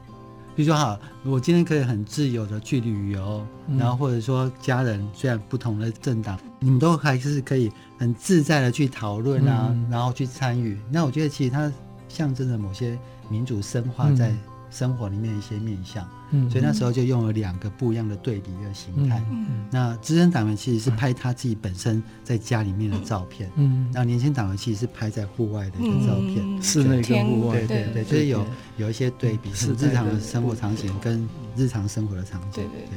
[0.57, 3.45] 比如说，哈，我今天可以很自由的去旅游，
[3.79, 10.79] 然后或者说家人虽然不同的政党，你们都还是可以很自在的去讨论啊，然后去参与。
[10.91, 11.73] 那我觉得其实它
[12.09, 12.99] 象征着某些
[13.29, 14.33] 民主深化在
[14.71, 16.09] 生活里面的一些面向。
[16.51, 19.23] 所以那时候就用了两个不一样的对比的形态。
[19.71, 32.51] 那资深党员其实是拍他自己本身在家里面的照片，嗯，那年轻党员其实是拍在户外的一个照片，室内跟户外，对对对，所以有有一些对比，是日常的生活场景跟日常生活的场景。
[32.53, 32.89] 对对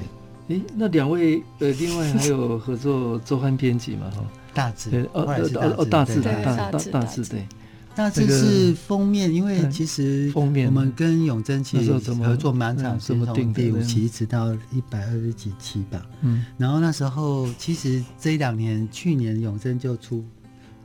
[0.47, 4.09] 对，诶，那两位呃，另外还有合作周刊编辑嘛？
[4.11, 4.23] 哈，
[4.53, 7.45] 大致，哦哦哦，大字的大大大字对。
[7.97, 16.05] 那这是封面，因为其实封面我们跟永贞其实合作蛮长时间，从第五期一直到一百二十几期吧。
[16.21, 20.23] 嗯，然后那时候其实这一两年，去年永贞就出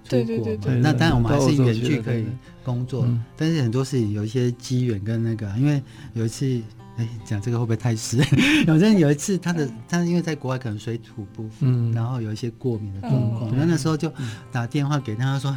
[0.04, 2.24] 出国嘛，那当然我们还是远距可以
[2.64, 3.06] 工作，
[3.36, 5.82] 但是很多事情有一些机缘跟那个，因为
[6.14, 6.60] 有一次。
[6.96, 8.18] 哎，讲这个会不会太湿？
[8.66, 14.12] 反正有一次，他的他因为在国外可能水土不服，嗯、然后有一些过敏的状况，那、嗯、那时候就
[14.50, 15.56] 打电话给他，他说：“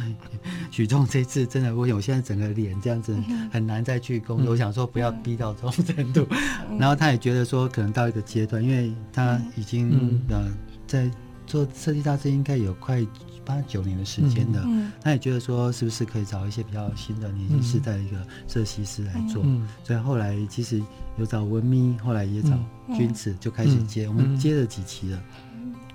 [0.72, 3.14] 许仲，这次真的，我有现在整个脸这样子
[3.52, 4.46] 很难再去工作。
[4.46, 6.26] 嗯、我想说不要逼到这种程度。
[6.70, 10.48] 嗯”然后他也觉得说，可能到一个阶段，因为他已经、嗯、呃
[10.86, 11.10] 在
[11.46, 13.06] 做设计大师应该有快。
[13.46, 18.16] 八九年的时间的，嗯、他也觉得说，是不是可以找一些比较新的年轻世代的一个
[18.48, 19.42] 设计师来做？
[19.44, 20.82] 嗯、所以后来其实
[21.16, 22.58] 有找文咪，后来也找
[22.94, 24.06] 君子，就开始接。
[24.06, 25.22] 嗯、我们接了几期了。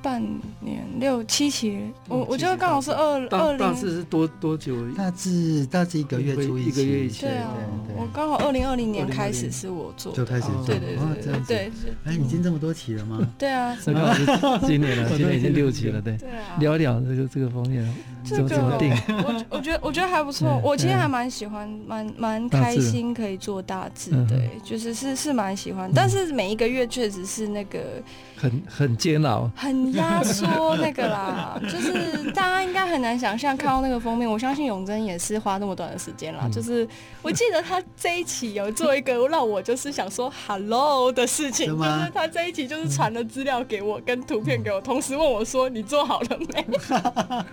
[0.02, 0.22] 半
[0.60, 3.60] 年六七期，我我觉得刚好是二二零。
[3.60, 4.76] 大致是多多久？
[4.93, 7.22] 大致大致一个月出一期。
[7.22, 7.52] 对啊，
[7.95, 10.66] 我刚好二零二零年开始是我做，就开始做。
[10.66, 11.72] 对对对对。
[12.06, 13.20] 哎，已经这么多期了吗？
[13.38, 13.78] 对啊，
[14.66, 16.02] 今年了， 今年已经六期了。
[16.02, 16.18] 对，
[16.60, 17.88] 聊一聊这个这个封面。
[18.24, 18.91] 怎么怎么定？
[19.08, 27.80] 我我觉得我觉得还不错，我其实还蛮喜欢，蛮蛮开心可以做大字，对，就是是是蛮喜欢，但是每一个月确实是那个
[28.42, 36.88] 很很煎熬，很压缩那个啦， 就是大家应该很难想象看到那个封面，我相信永珍也是花那么短的时间啦，就是
[37.22, 46.66] 我记得他这一期有做一个让我就是想说 hello 的事情，就是他这一期就是传了资料给我跟图片给我，同时问我说你做好了没？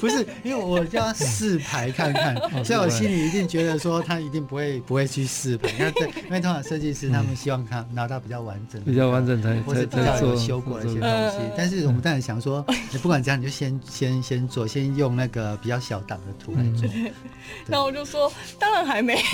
[0.00, 2.34] 不是，因为我叫他试牌看看，
[2.64, 5.68] 所以我心里一定觉得说他一定不会不会去试牌。
[5.78, 5.92] 因为
[6.24, 11.38] 因为通常设计师他们希望他拿到比较完整、比较完整才或者比较有修过的一些东西。
[11.56, 16.88] 但是我们当然想说，你 不管怎样，你就先先先做，先用那个比较小档的图来做。
[17.68, 19.20] 然后我就说，当然还没。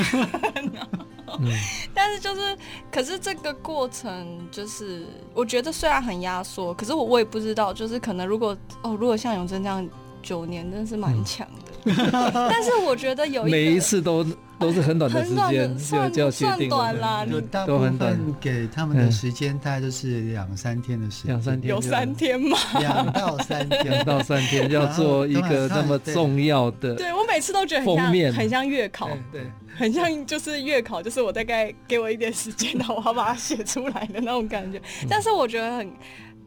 [1.95, 2.57] 但是就是，
[2.91, 5.05] 可是这个过程就是，
[5.35, 9.87] 我觉得虽然很压缩，可是我我也不知道，就是可能如果哦，如果像永贞这样
[10.23, 11.73] 九年，真的是蛮强的。
[11.85, 14.27] 嗯、但是我觉得有一每一次都
[14.59, 22.59] 都是很短的时间，就就算短啦，有大部分给他们的时间大概就是两三天的时间，两三天有三天吗？
[22.79, 29.43] 两到三天，两到三天要做一个那么重要的，对我每次都觉得很像很像月考，对。
[29.77, 34.83] 很像就是月考，就是我大概给我一点时间，然后我要把它写出来的那种感觉。
[35.09, 35.89] 但是我觉得很。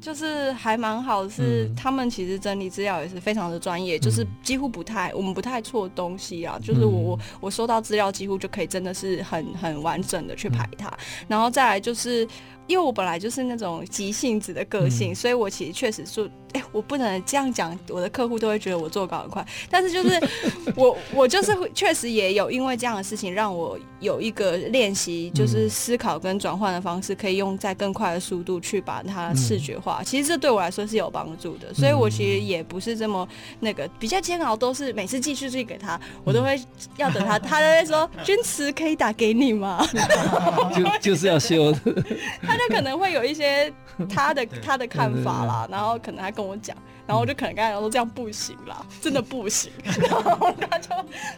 [0.02, 6.60] 就是还蛮好的，是他们其实整理资料也是非常的专业，嗯、就是几乎不太我们不太错东西啊。
[6.62, 10.98] 就是我我我收到资料几乎就可以真的是很很完整的去排它，嗯、
[11.28, 12.28] 然后再来就是
[12.72, 19.46] 因为我本来就是那种急性子的个性，嗯、所以我其实确实是哎、欸，我不能这样讲，我的客户都会觉得我做稿很快。
[19.70, 20.20] 但是就是
[20.76, 30.02] 我我就是确实也有因为这样的事情让我有一个练习，就是思考跟转换的方式，可以用在更快的速度去把它视觉化。
[30.04, 33.28] 其实这对我来说是有帮助的，所以我其实也不是这么
[33.60, 36.58] 那个比较煎熬，都是每次寄出去给他，我都会
[36.98, 39.86] 要等他，他都会说 君慈可以打给你吗？
[40.76, 41.72] 就就是要修，
[42.42, 43.72] 他就可能会有一些
[44.10, 50.90] 他的他的看法啦，然后可能他跟我讲，然后我就可能跟他说这样不行啦，真的不行， 然后他就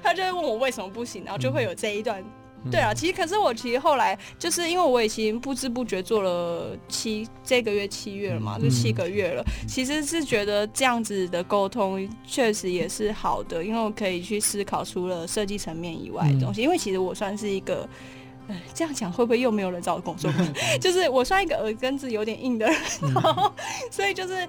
[0.02, 2.24] 他就会问我为什么不行，然后就会有这一段。
[2.72, 9.44] 对啊，其实可是我其实后来就是因为我已经不知不觉做了七这个月七月了嘛，就七个月了。
[9.68, 16.62] 其实是觉得这样子的沟通确实也是好的，因为我可以去思考除了设计层面以外的东西。
[16.62, 17.86] 因为其实我算是一个，
[18.54, 20.32] 呃， 这样讲会不会又没有人找我工作？
[20.80, 22.76] 就是我算一个耳根子有点硬的人，
[23.14, 23.52] 然后
[23.92, 24.48] 所以就是。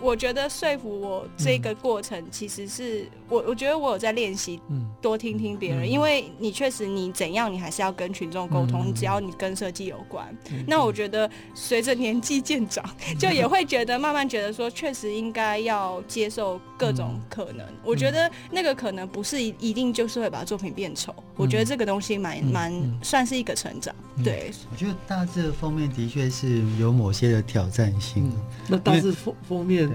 [0.00, 4.60] 我觉得说服我这个过程，其实是我我觉得我有在练习，
[5.00, 10.26] 多听听别人，因为你确实你怎样，你还是要跟群众沟通，只要你跟设计有关。
[10.66, 12.84] 那我觉得随着年纪渐长，
[13.18, 17.66] 就也会觉得慢慢觉得说，确实应该要接受各种可能。
[17.82, 21.14] 我觉得那个可能不是一一定就是会把作品变丑。
[21.36, 23.94] 我觉得这个东西蛮蛮算是一个成长。
[24.22, 28.30] 对，我觉得大致的封面的确是有某些的挑战性。
[28.68, 29.85] 那大致封封面。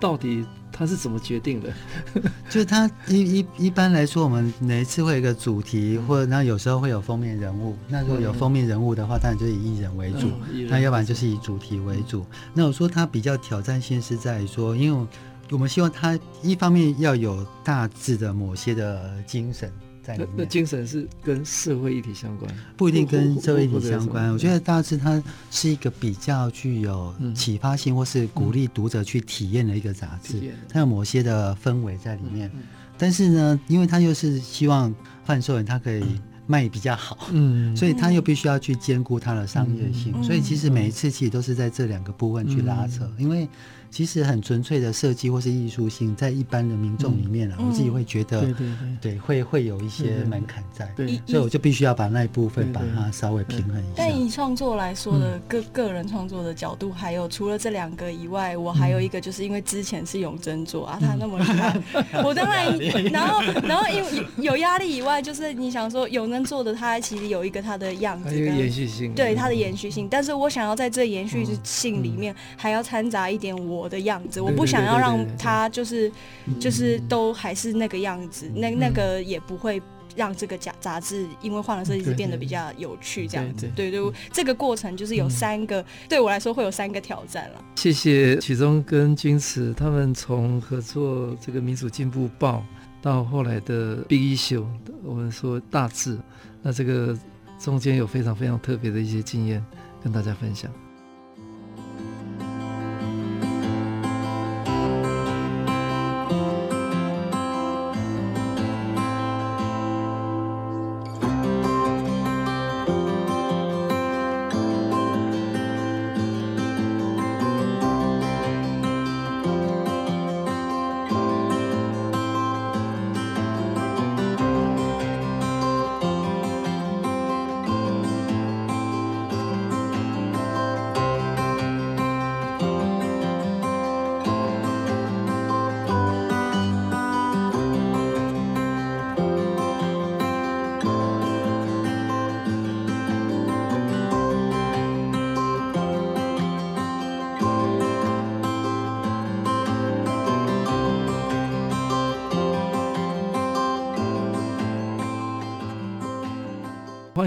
[0.00, 1.72] 到底他是怎么决定的？
[2.50, 7.76] 就是他一一一般来说，我们每一次会有一个主题，或者那有时候会有封面人物。
[7.88, 10.28] 那如果有封面人物的话，当然就是以艺人为主；
[10.68, 12.26] 那要不然就是以主题为主。
[12.52, 15.06] 那我说他比较挑战性是在于说，因为
[15.50, 19.72] 我们希望他一方面要有大致的某些的精神。
[20.06, 24.32] 那那精神是跟社会议题相关，不一定跟社会议题相关。
[24.32, 30.52] 我觉得大致它是一个比较具有启发性，或是鼓励读者去体验的一个杂志。
[30.68, 32.50] 它有某些的氛围在里面，
[32.98, 34.94] 但是呢，因为它又是希望
[35.24, 36.04] 贩售人他可以
[36.46, 40.22] 卖比较好，嗯， 所以他又必须要去兼顾它的商业性。
[40.22, 43.48] 所以其实每一次其实都是在这两个部分去拉扯，因为。
[43.94, 48.66] 其实很纯粹的设计或是艺术性，在一般的民众里面啊，我自己会觉得，对对
[49.00, 53.92] 对，对会会有一些门槛在，对，所以我就必须要把那一部分把它稍微平衡一下。
[53.96, 61.80] 但以创作来说的个个人创作的角度，还有除了这两个以外，我还有一个，就是因为之前是永珍做啊，他那么厉害，
[62.24, 62.76] 我当然，
[63.12, 73.83] 然后然后因为有压力以外，就是你想说永珍做的，他其实有一个他的样子，有延续性，对他的延续性，但是我想要在这延续性里面，还要掺杂一点我。
[73.84, 76.10] 我的样子，我不想要让他就是
[76.58, 79.80] 就是都还是那个样子，那那个也不会
[80.16, 83.70] 让这个杂杂志因为换了设计师变得比较有趣，这样子。
[83.76, 84.00] 对对，
[84.32, 87.62] 这个过程就是有三个，对我来说会有三个挑战了。
[87.76, 92.64] 谢谢启宗跟君慈他们从合作这个《民主进步报》
[93.04, 94.64] 到后来的 Big Issue，
[95.02, 96.18] 我们说大致，
[96.62, 97.14] 那这个
[97.58, 99.62] 中间有非常非常特别的一些经验
[100.02, 100.70] 跟大家分享。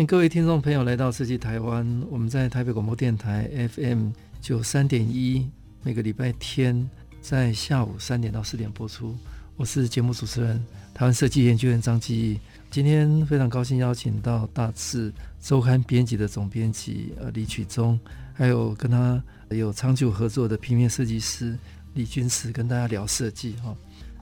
[0.08, 1.86] 各位听众朋友来到设计台湾。
[2.10, 5.45] 我们在台北广播电台 FM 九三点一，
[5.84, 6.89] 每个礼拜天
[7.20, 9.18] 在下午三点到四点播出。
[9.58, 12.39] 我是节目主持人台湾设计研究院张基义。
[12.72, 17.99] 今天非常高兴邀请到大志周刊编辑的总编辑呃李曲中，
[18.34, 21.60] 还有跟他有长久合作的平面设计师
[21.95, 23.76] 李君慈，跟大家聊设计哈。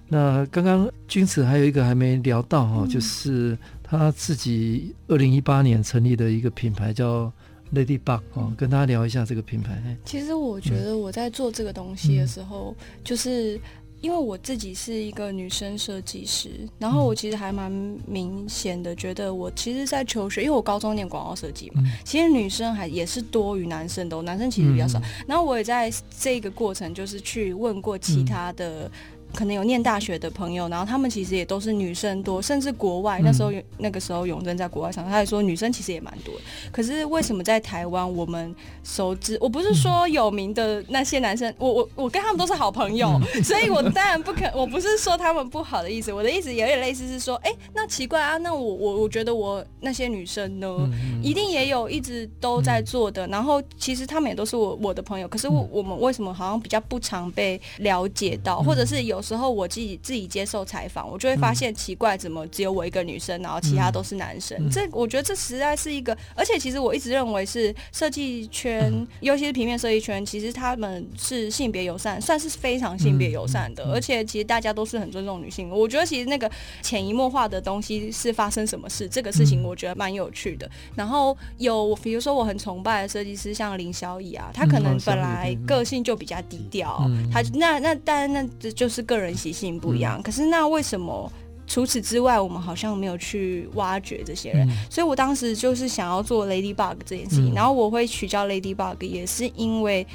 [0.07, 7.31] 那刚刚君子还有一个还没聊到哈，就是他自己二零一八年成立的一个品牌叫
[7.73, 9.81] Ladybug 哦，跟大家聊一下这个品牌。
[10.05, 13.59] 其实我觉得我在做这个东西的时候，嗯、就是
[13.99, 17.71] 因为我自己是一个女生设计师，然后我其实还蛮
[18.05, 24.99] 明显的觉得，我其实，在求学，因为我高中念广告设计嘛，嗯、其实女生还也是多于男生的，男生其实比较少。
[24.99, 28.89] 嗯、然后我也在这个过程，就是去问过其他的。
[29.35, 36.33] 可能有念大学的朋友，然后他们其实也都是女生多，甚至国外那时候，那个时候永贞在国外上，他也说女生其实也蛮多。
[36.71, 39.37] 可是为什么在台湾我们熟知？
[39.41, 50.89] 我不是说有名的那些男生，我我我跟他们都是好朋友， 所以我当然不肯，我不是说他们不好的意思，我的意思有点类似是说，哎，那奇怪啊，那我我我觉得我那些女生呢，
[51.21, 59.21] 一定也有一直都在做的，然后其实他们也都是我我的朋友，可是我我们为什么好像比较不常被了解到，或者是有。
[59.25, 64.55] 时候我自己自己接受采访，我就会发现奇怪，怎么只有我一个女生，然后其他都是男生？
[64.59, 73.83] 嗯、这我觉得这实在是一个，而且其实我一直认为是设计圈，嗯、尤其是平面设计圈，其实他们是性别友善，算是非常性别友善的。
[73.91, 75.71] 而且其实大家都是很尊重女性。
[75.71, 76.49] 我觉得其实那个
[76.83, 80.69] 潜移默化的东西是发生什么事，这个事情我觉得蛮有趣的。
[80.93, 89.14] 然后有比如说我很崇拜的设计师，像林小乙啊，他可能本来个性就比较低调，嗯、他那那当然那这就是个。
[89.15, 91.31] 个人习性不一样，可是那为什么
[91.67, 94.67] 除此之外，我们好像没有去挖掘这些人？
[94.67, 100.05] 嗯、所以我当时就是想要做 Ladybug 这件事情，嗯、然后我会取叫 Ladybug，也是因为。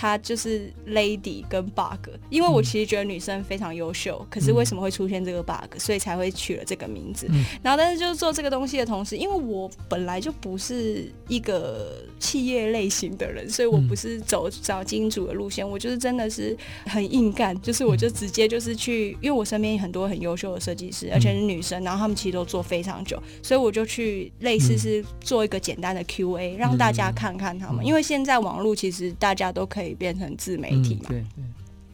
[0.00, 7.26] 它就是 lady 跟 bug，因为我其实觉得女生非常优秀，嗯、可是为什么会出现这个 bug，所以才会取了这个名字。
[7.28, 29.89] 嗯、然后，但是就是做这个东西的同时，因为我本来就不是一个企业类型的人，所以我不是走找金主的路线，我就是真的是很硬干，就是我就直接就是去，因为我身边有很多很优秀的设计师，而且是女生，然后他们其实都做非常久，所以我就去类似是做一个简单的 QA，让大家看看他们，因为现在网络其实大家都可以。
[29.94, 31.06] 变成自媒体嘛？
[31.06, 31.44] 嗯、对对。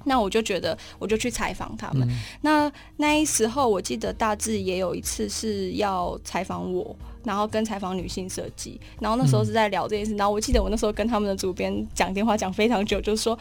[0.04, 2.08] 那我就觉得，我就去采访他们。
[2.08, 6.94] 嗯、那那时候，我记得大致也有一次是要采访我，
[7.24, 8.80] 然后跟采访女性设计。
[9.00, 10.14] 然后那时候是在聊这件事。
[10.14, 13.36] 然后我记得我那时候跟他们的主编讲电话讲非常久，就是说。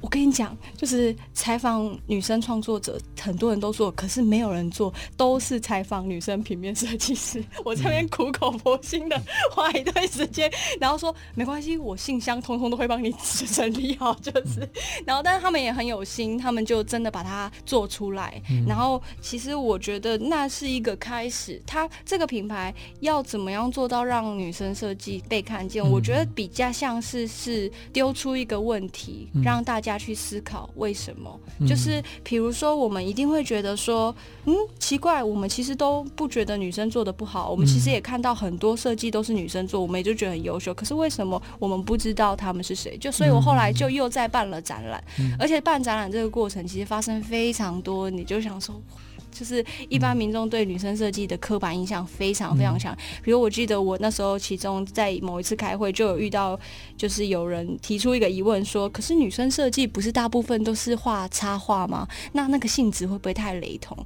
[0.00, 7.44] 我跟你讲，就是采访女生创作者，很多人都做，可是没有人做，都是采访女生平面设计师。
[7.64, 9.20] 我这边苦口婆心的
[9.50, 10.48] 花一段时间，
[10.80, 13.12] 然后说没关系，我信箱通通都会帮你
[13.52, 14.60] 整理好，就是。
[15.04, 18.40] 然后，但是他们也很有心，他们就真的把它做出来。
[18.68, 21.60] 然后，其实我觉得那是一个开始。
[21.66, 25.84] 他这个品牌要怎么样做到让女生设计被看见？
[25.84, 29.87] 我觉得比较像是是丢出一个问题，让大家。
[29.92, 34.14] 家去思考为什么，就是比如说，我们一定会觉得说，
[34.44, 40.74] 嗯，奇怪，我们其实都不觉得女生做的不好，我们其实也看到很多设计都是女生做，我们也就觉得很优秀。
[40.74, 42.96] 可是为什么我们不知道他们是谁？
[42.98, 45.02] 就所以，我后来就又再办了展览，
[45.38, 48.80] 而且办展览这个过程其实发生非常多，你就想说。
[49.30, 52.96] 就是一般民众对女生设计的刻板印象非常非常强。
[53.22, 56.58] 比如我记得我那时候其中在某一次开会就有遇到，
[56.96, 62.08] 就是有人提出一个疑问说：“可是女生设计不是大部分都是画插画吗？
[62.32, 63.96] 那那个性质会不会太雷同？”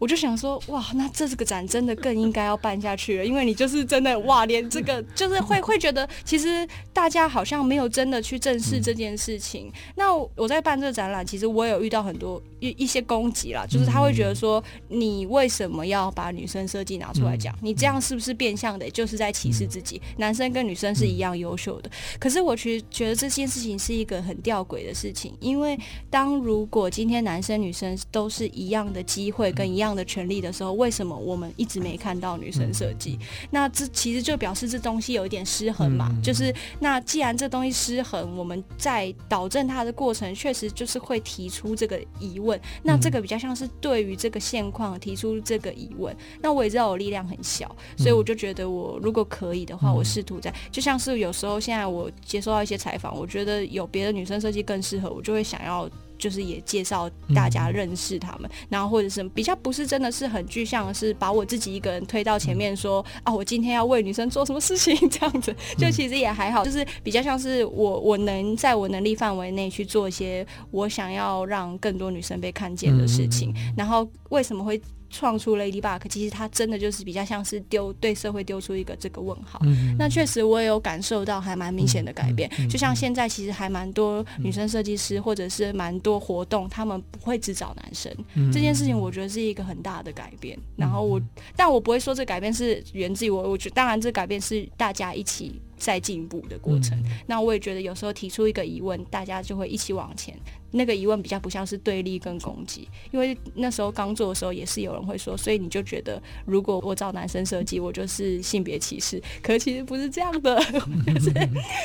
[0.00, 9.70] 我就想说，哇，那这这个展真的更应该要办下去了，因为你就是真的哇，连这个就是会会觉得，其实大家好像没有真的去正视这件事情。
[9.96, 17.54] 那我在办这个展览，其实我有遇到很多一一些攻击啦，就是他会觉得说，你为什么要把女生设计拿出来讲？
[17.60, 20.00] 你这样是不是变相的就是在歧视自己？
[20.16, 21.90] 男生跟女生是一样优秀的。
[22.18, 25.78] 可是我其实觉得这件事情是一个很吊诡的事情，因为
[26.08, 33.18] 当如果今天男生女生都是一样的机会跟一样的权利的时候，为什么我们一直没看到女生设计？
[33.50, 36.10] 那这其实就表示这东西有一点失衡嘛。
[36.22, 42.60] 就是那既然这东西失衡，我们在导正它的过程，确实就是会提出这个疑问。
[42.82, 46.14] 那这个比较像是对于这个现况提出这个疑问。
[46.40, 55.88] 那我也知道我力量很小，所以我就觉得我如果可以的话，我试图在就像是有时候现在我接受到一些采访，我觉得有别的女生设计更适合，我就会想要。
[56.20, 64.94] 就是也介绍大家认识他们，嗯、然后或者是比较不是真的是很具象的是把我自己一个人推到前面说、嗯、啊，我今天要为女生做什么事情？
[65.10, 74.80] 这样子，就其实也还好，就是比较像是我我能在我能力范围内去做一些我想要让更多女生被看见的事情，嗯、然后为什么会？
[75.10, 79.60] 创出 Ladybug，其实它真的就是比较像是丢对社会丢出一个这个问号。
[79.64, 82.48] 嗯、那确实我也有感受到还蛮明显的改变。
[82.52, 88.10] 嗯嗯嗯、就像现在其实还蛮多女生设计师，或者是蛮多活动，他们不会只找男生。
[88.34, 90.58] 嗯、这件事情我觉得是一个很大的改变。
[90.76, 91.20] 然后我，
[91.56, 93.50] 但我不会说这改变是源自于我。
[93.50, 96.96] 我觉得当然这改变是大家一起在进步的过程。
[97.26, 100.38] 那我也觉得有时候提出一个疑问，大家就会一起往前。
[100.72, 110.60] 那个疑问比较不像是对立跟攻击，因为那时候刚做的时候也是有人会说，所以你就觉得如果我找男生设计，我就是性别歧视，可是其实不是这样的，
[111.06, 111.32] 就是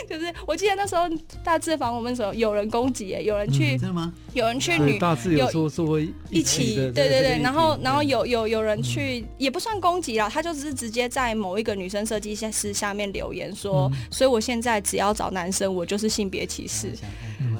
[0.10, 1.04] 就是我记得那时候
[1.44, 4.14] 大字访我们的时候，有人攻击，有人去，真的吗？
[4.34, 16.92] 有人去女大字有说说一起，对对对，然后然后有有有人去，也不算攻击啦，他就只是直接在某一个女生设计师下面留言说，所以我现在只要找男生，我就是性别歧视。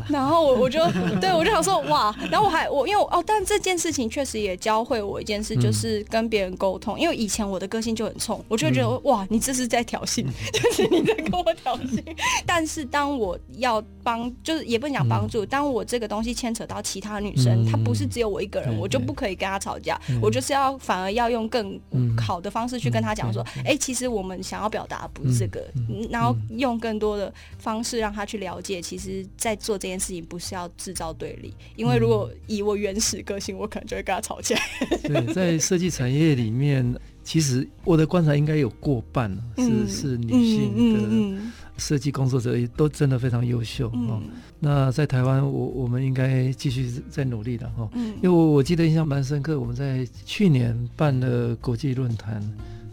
[0.10, 0.80] 然后我我就
[1.20, 7.00] 对我就想说哇，然后我还我因为我哦，但这件事情确实也教会我一件事，就是跟别人沟通。
[7.00, 12.04] 因为以前我的个性就很冲，我就觉得哇，你这是在挑衅， 就是你在跟我挑衅。
[12.46, 20.00] 但是当我要帮，就是也不能讲帮助，当我这个东西牵扯到其他女生，她不是只有我一个人，我就不可以跟她吵架。
[20.22, 21.80] 我就是要反而要用更
[22.18, 25.62] 好的方式去跟她讲说，哎，其实我们想要表达不是这个，
[26.10, 34.56] 然后用更多的方式让她去了解，其实，在做这件事情不是要制造对立，因为如果以我原始个性，我可能就会跟他吵架。
[35.04, 41.42] 对，在设计产业里面，其实我的观察应该有过半是是女性的
[41.78, 44.22] 设计工作者，也都真的非常优秀哦。
[44.60, 47.90] 那在台湾，我我们应该继续在努力的哈。
[47.94, 52.42] 因为我我记得印象蛮深刻，我们在去年办了国际论坛，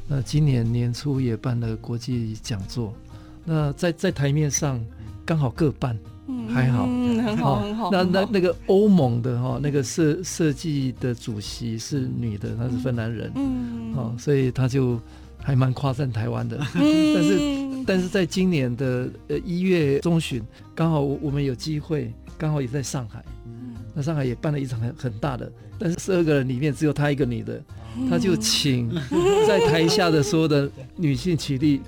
[0.08, 2.92] 那今年年初也办了国际讲座，
[3.44, 4.84] 那在在台面上
[5.24, 5.96] 刚好各半。
[6.48, 7.90] 还好，嗯，很好，很好。
[7.90, 15.00] 那那那个欧盟的哈，那个设设计的主席是女的，她是芬兰人，嗯，哦，所以她就
[15.36, 16.56] 还蛮夸赞台湾的。
[16.74, 20.40] 但是，但是在今年的呃一月中旬，
[20.74, 23.24] 刚好我们有机会，刚好也在上海，
[23.92, 27.60] 那上海也办了一场很很大的，但是十二个人里面只有她一个女的，
[28.08, 28.88] 她就请
[29.48, 31.80] 在台下的所有的女性起立。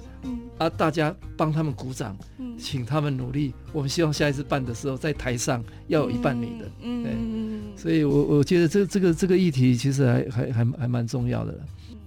[0.58, 0.70] 啊！
[0.70, 2.16] 大家帮他们鼓掌，
[2.58, 3.52] 请他们努力。
[3.72, 6.70] 我们希望下一次办的时候，在台上要有一半女的。
[6.82, 7.62] 嗯，嗯。
[7.76, 11.58] 所以我我觉得这这个这个议题其实还还还还蛮重要的，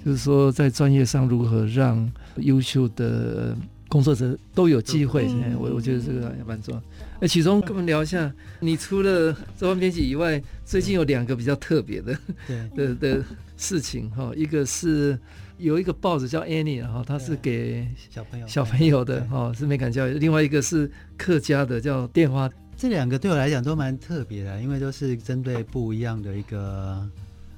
[0.04, 3.56] 就是说在专业上如何让优秀的
[3.88, 5.27] 工作者都有机会。
[5.59, 6.81] 我我觉得这个还蛮重要。
[7.19, 12.17] 那启忠跟我们聊一下，你除了周刊编辑以外，最近有两个比较特别的
[12.75, 13.23] 的的
[13.57, 15.17] 事情哈，一个是。
[15.59, 20.11] 有一个报纸叫 Annie，然后它是给小朋友小朋友的哈，是美感教育。
[20.11, 22.47] 另外一个是客家的，叫电话。
[22.75, 27.09] 这两个对我来讲都蛮特别的，因为都是针对不一样的一个，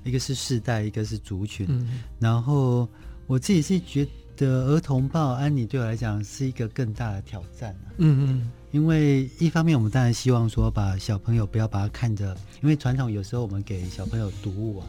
[0.06, 1.66] 一个是世代，一个是族群。
[1.70, 2.88] 嗯、然后
[3.28, 4.08] 我自己是觉
[4.46, 14.88] 得儿童报安妮对我来讲是一个更大的挑战、啊、嗯嗯，因为一方面我们当然希望说把小朋友不要把它看着，因为传统有时候我们给小朋友读物啊。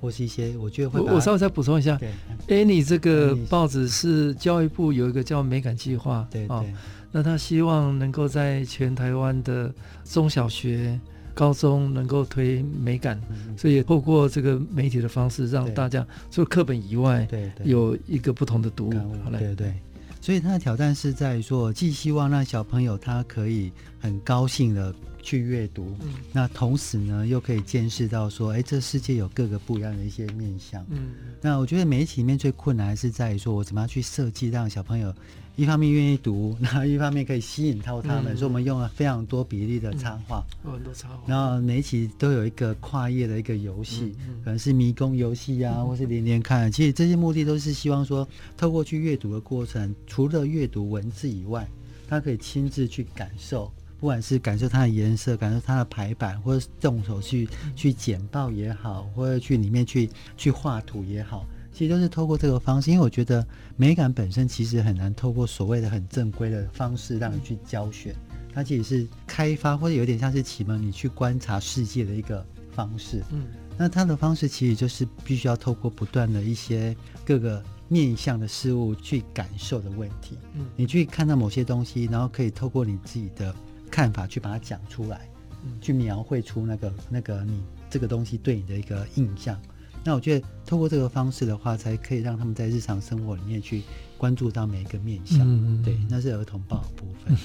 [0.00, 1.00] 或是一些，我觉得会。
[1.00, 2.10] 我稍微再补充一下，对
[2.48, 6.66] ，Annie 这个报纸是教育部有一个叫美感计划，对对、哦。
[7.12, 9.72] 那他希望能够在全台湾的
[10.04, 10.98] 中小学、
[11.34, 17.26] 高中能够推美感，嗯、所以也透过这个媒体的方式，让大家除了课本以外，
[17.64, 18.94] 有一个不同的读物。
[19.24, 19.74] 好嘞，对对。
[20.20, 24.94] 所以他的挑战是在于说，既希望让小朋友他可以很高兴的。
[25.24, 30.84] 去阅读，嗯、那同时呢，又可以见识到说，哎，这世界有各个不一样的一些面向。
[30.90, 35.14] 嗯，那我觉得媒体里面最困难还是在于说，我怎么样去设计，让小朋友
[35.56, 38.34] 一方面愿意读， 然后一方面可以吸引到他们。
[38.34, 41.22] 嗯、所以我们用了非常多比例的插画，有很多插画。
[41.26, 46.70] 然后每一期都有一个跨页的一个游戏，可能是迷宫游戏啊，嗯、或是连连看。
[46.72, 48.26] 其实这些目的都是希望说，
[48.56, 51.68] 透过去阅读的过程，除了阅读文字以外，
[52.08, 53.70] 他可以亲自去感受。
[54.00, 62.90] 不管是感受它的颜色，感受它的排版，或者动手去去剪报也好，或者去里面去去画图也好，其实都是透过这个方式。
[62.90, 63.46] 因为我觉得
[63.76, 68.14] 美感本身其实很难透过所谓的很正规的方式让你去教学，
[68.52, 73.22] 它其实是开发或者有点像是启蒙你去观察世界的一个方式。
[73.30, 73.46] 嗯，
[73.76, 80.38] 那它的方式其实就是必须要透过不断的一些各个面向的事物去感受的问题。
[80.54, 83.54] 嗯，你去看到某些东西，然后可以透过你自己的。
[83.94, 85.28] 看法去把它讲出来，
[85.78, 89.54] 去描绘出那个那个你这个东西对你的一个印象。
[90.04, 93.82] 那我觉得透过这个方式的话，才可以让他们在日常生活里面去
[94.18, 95.40] 关注到每一个面向。
[95.40, 97.36] 嗯嗯对，那是儿童报的部分。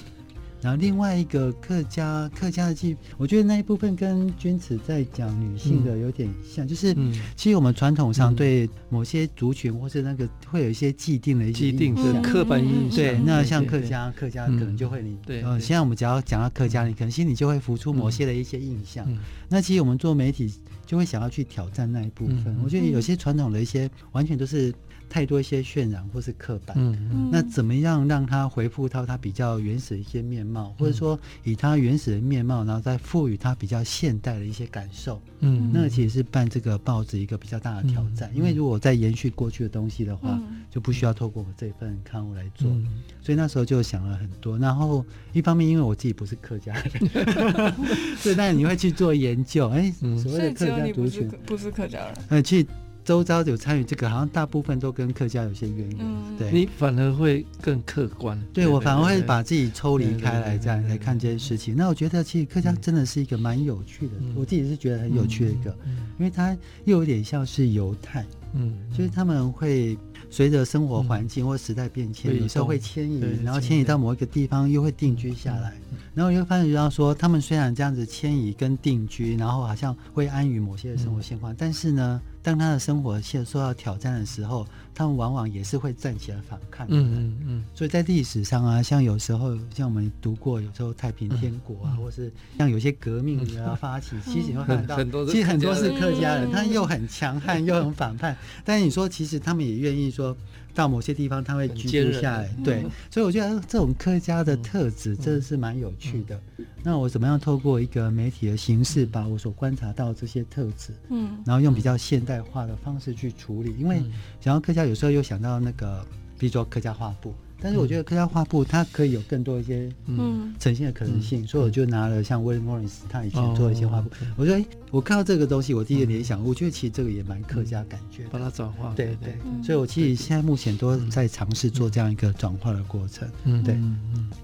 [0.59, 6.95] 然后另外一个客家客家的记，我觉得那一部分跟君子在讲女性的有点像，嗯、就是
[7.35, 12.95] 其实我们传统上对某些族群或是那个会有一些既定的一些既定的刻板印象。
[12.95, 19.05] 对，那像客家客家可能就会你对，呃，现在我们只要讲到客家，你可能心里就会浮出某些的一些印象。
[19.07, 20.51] 嗯、那其实我们做媒体。
[20.87, 22.45] 就会想要去挑战那一部分。
[22.47, 24.73] 嗯、我觉得有些传统的一些完全都是
[25.09, 26.75] 太多一些渲染或是刻板。
[26.79, 35.21] 嗯、那怎么样让它回复到它比较原始的一些面貌，嗯、或者说以它原始的面貌，然后再赋予它比较现代的一些感受？
[35.39, 38.31] 嗯，那个其实是办这个报纸一个比较大的挑战。
[38.33, 42.69] 嗯、因为如果再延续过去的东西的话，嗯、就不需要透过我这份刊物来做。
[42.69, 42.87] 嗯、
[43.21, 44.57] 所以那时候就想了很多。
[44.57, 47.09] 然后一方面，因为我自己不是客家人，
[48.17, 49.69] 所以当然你会去做研究。
[49.69, 50.67] 哎，所谓的客。
[50.77, 52.67] 你不是不是客家人，嗯，去
[53.07, 55.97] 周遭有参与这个，好像大部分都跟客家有些渊源。
[56.01, 58.37] 嗯、对，你反而会更客观。
[58.51, 61.73] 对，我反而会把自己抽离开来，这样来看这件事情。
[61.73, 66.51] 那我觉得其实客家真的是一个蛮有趣的，嗯、我自己是觉得很有趣的一个，嗯嗯、因为它
[66.83, 69.97] 又有点像是犹太，嗯，就是他们会。
[70.29, 75.73] 随着生活环境或时代变迁，有时候会迁移，然后迁移到某一个地方，又会定居下来。
[76.13, 86.95] 然后又发现，到说他们虽然这样子迁移跟定居，然后好像会安于某些的生活现况，但是呢，当他的生活现受到挑战的时候，他们往往也是会站起来反抗的。
[86.95, 87.65] 嗯嗯嗯。
[87.75, 100.33] 所以在历史上啊，像有时候像我们读过，有时候太平天国啊，或是像有些革命啊发起，其实你会看到，其实很多是客家人，他又很强悍 又很反叛，但是你说其实他们也愿意说。
[100.73, 102.49] 到某些地方，他会居住下来。
[102.63, 106.39] 对，所以我觉得这种客家的特质真的是蛮有趣的。
[106.83, 113.75] 那我怎么样透过一个媒体的形式，把我所观察到这些特质，嗯，然后用比较现代化的方式去处理？
[113.77, 114.01] 因为
[114.39, 116.05] 想到客家，有时候又想到那个，
[116.37, 117.33] 比如说客家画布。
[117.59, 133.77] 但是我觉得客家画布它可以有更多一些嗯呈现的可能性，所以我就拿了像 William Morris 他以前做的一些画布，我觉得我看到这个东西，我第一个联想，我觉得其实这个也蛮客家感觉，把它转化，对对，所以我其实现在目前都在尝试做这样一个转化的过程，嗯对，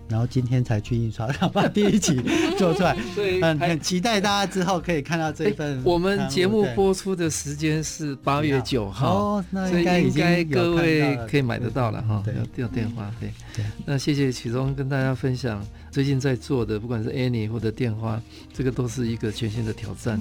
[0.09, 2.21] 然后今天才去印刷厂把第一集
[2.57, 2.95] 做出来，
[3.41, 5.81] 嗯，很期待大家之后可以看到这一份。
[5.83, 12.23] 我们节目播出的时间是八月九号，哦，那应该应该各位可以买得到了哈，
[12.57, 13.09] 要要电话。
[13.19, 20.19] 对，对，那谢谢启宗跟大家分享最近在做的，不管是 Annie 或者电话，这个都是一个全新的挑战。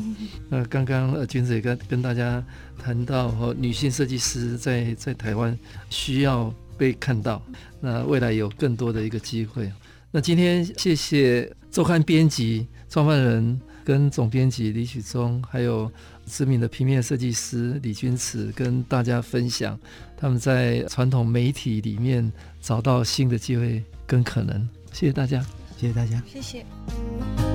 [0.51, 2.45] 那刚刚呃君子也跟跟大家
[2.79, 5.59] 谈到，和女性设计师在在台湾
[5.89, 7.43] 需要被看到，
[7.81, 9.73] 那未来有更多的一个机会。
[10.11, 15.91] 那今天谢谢周刊编辑创办人跟总编辑李启宗，还有
[16.27, 19.79] 知名的平面设计师李君慈，跟大家分享
[20.19, 22.31] 他们在传统媒体里面
[22.63, 24.67] 找到新的机会跟可能。
[24.93, 25.45] 谢谢大家。
[25.77, 26.23] 谢谢大家。
[26.27, 27.52] 谢谢。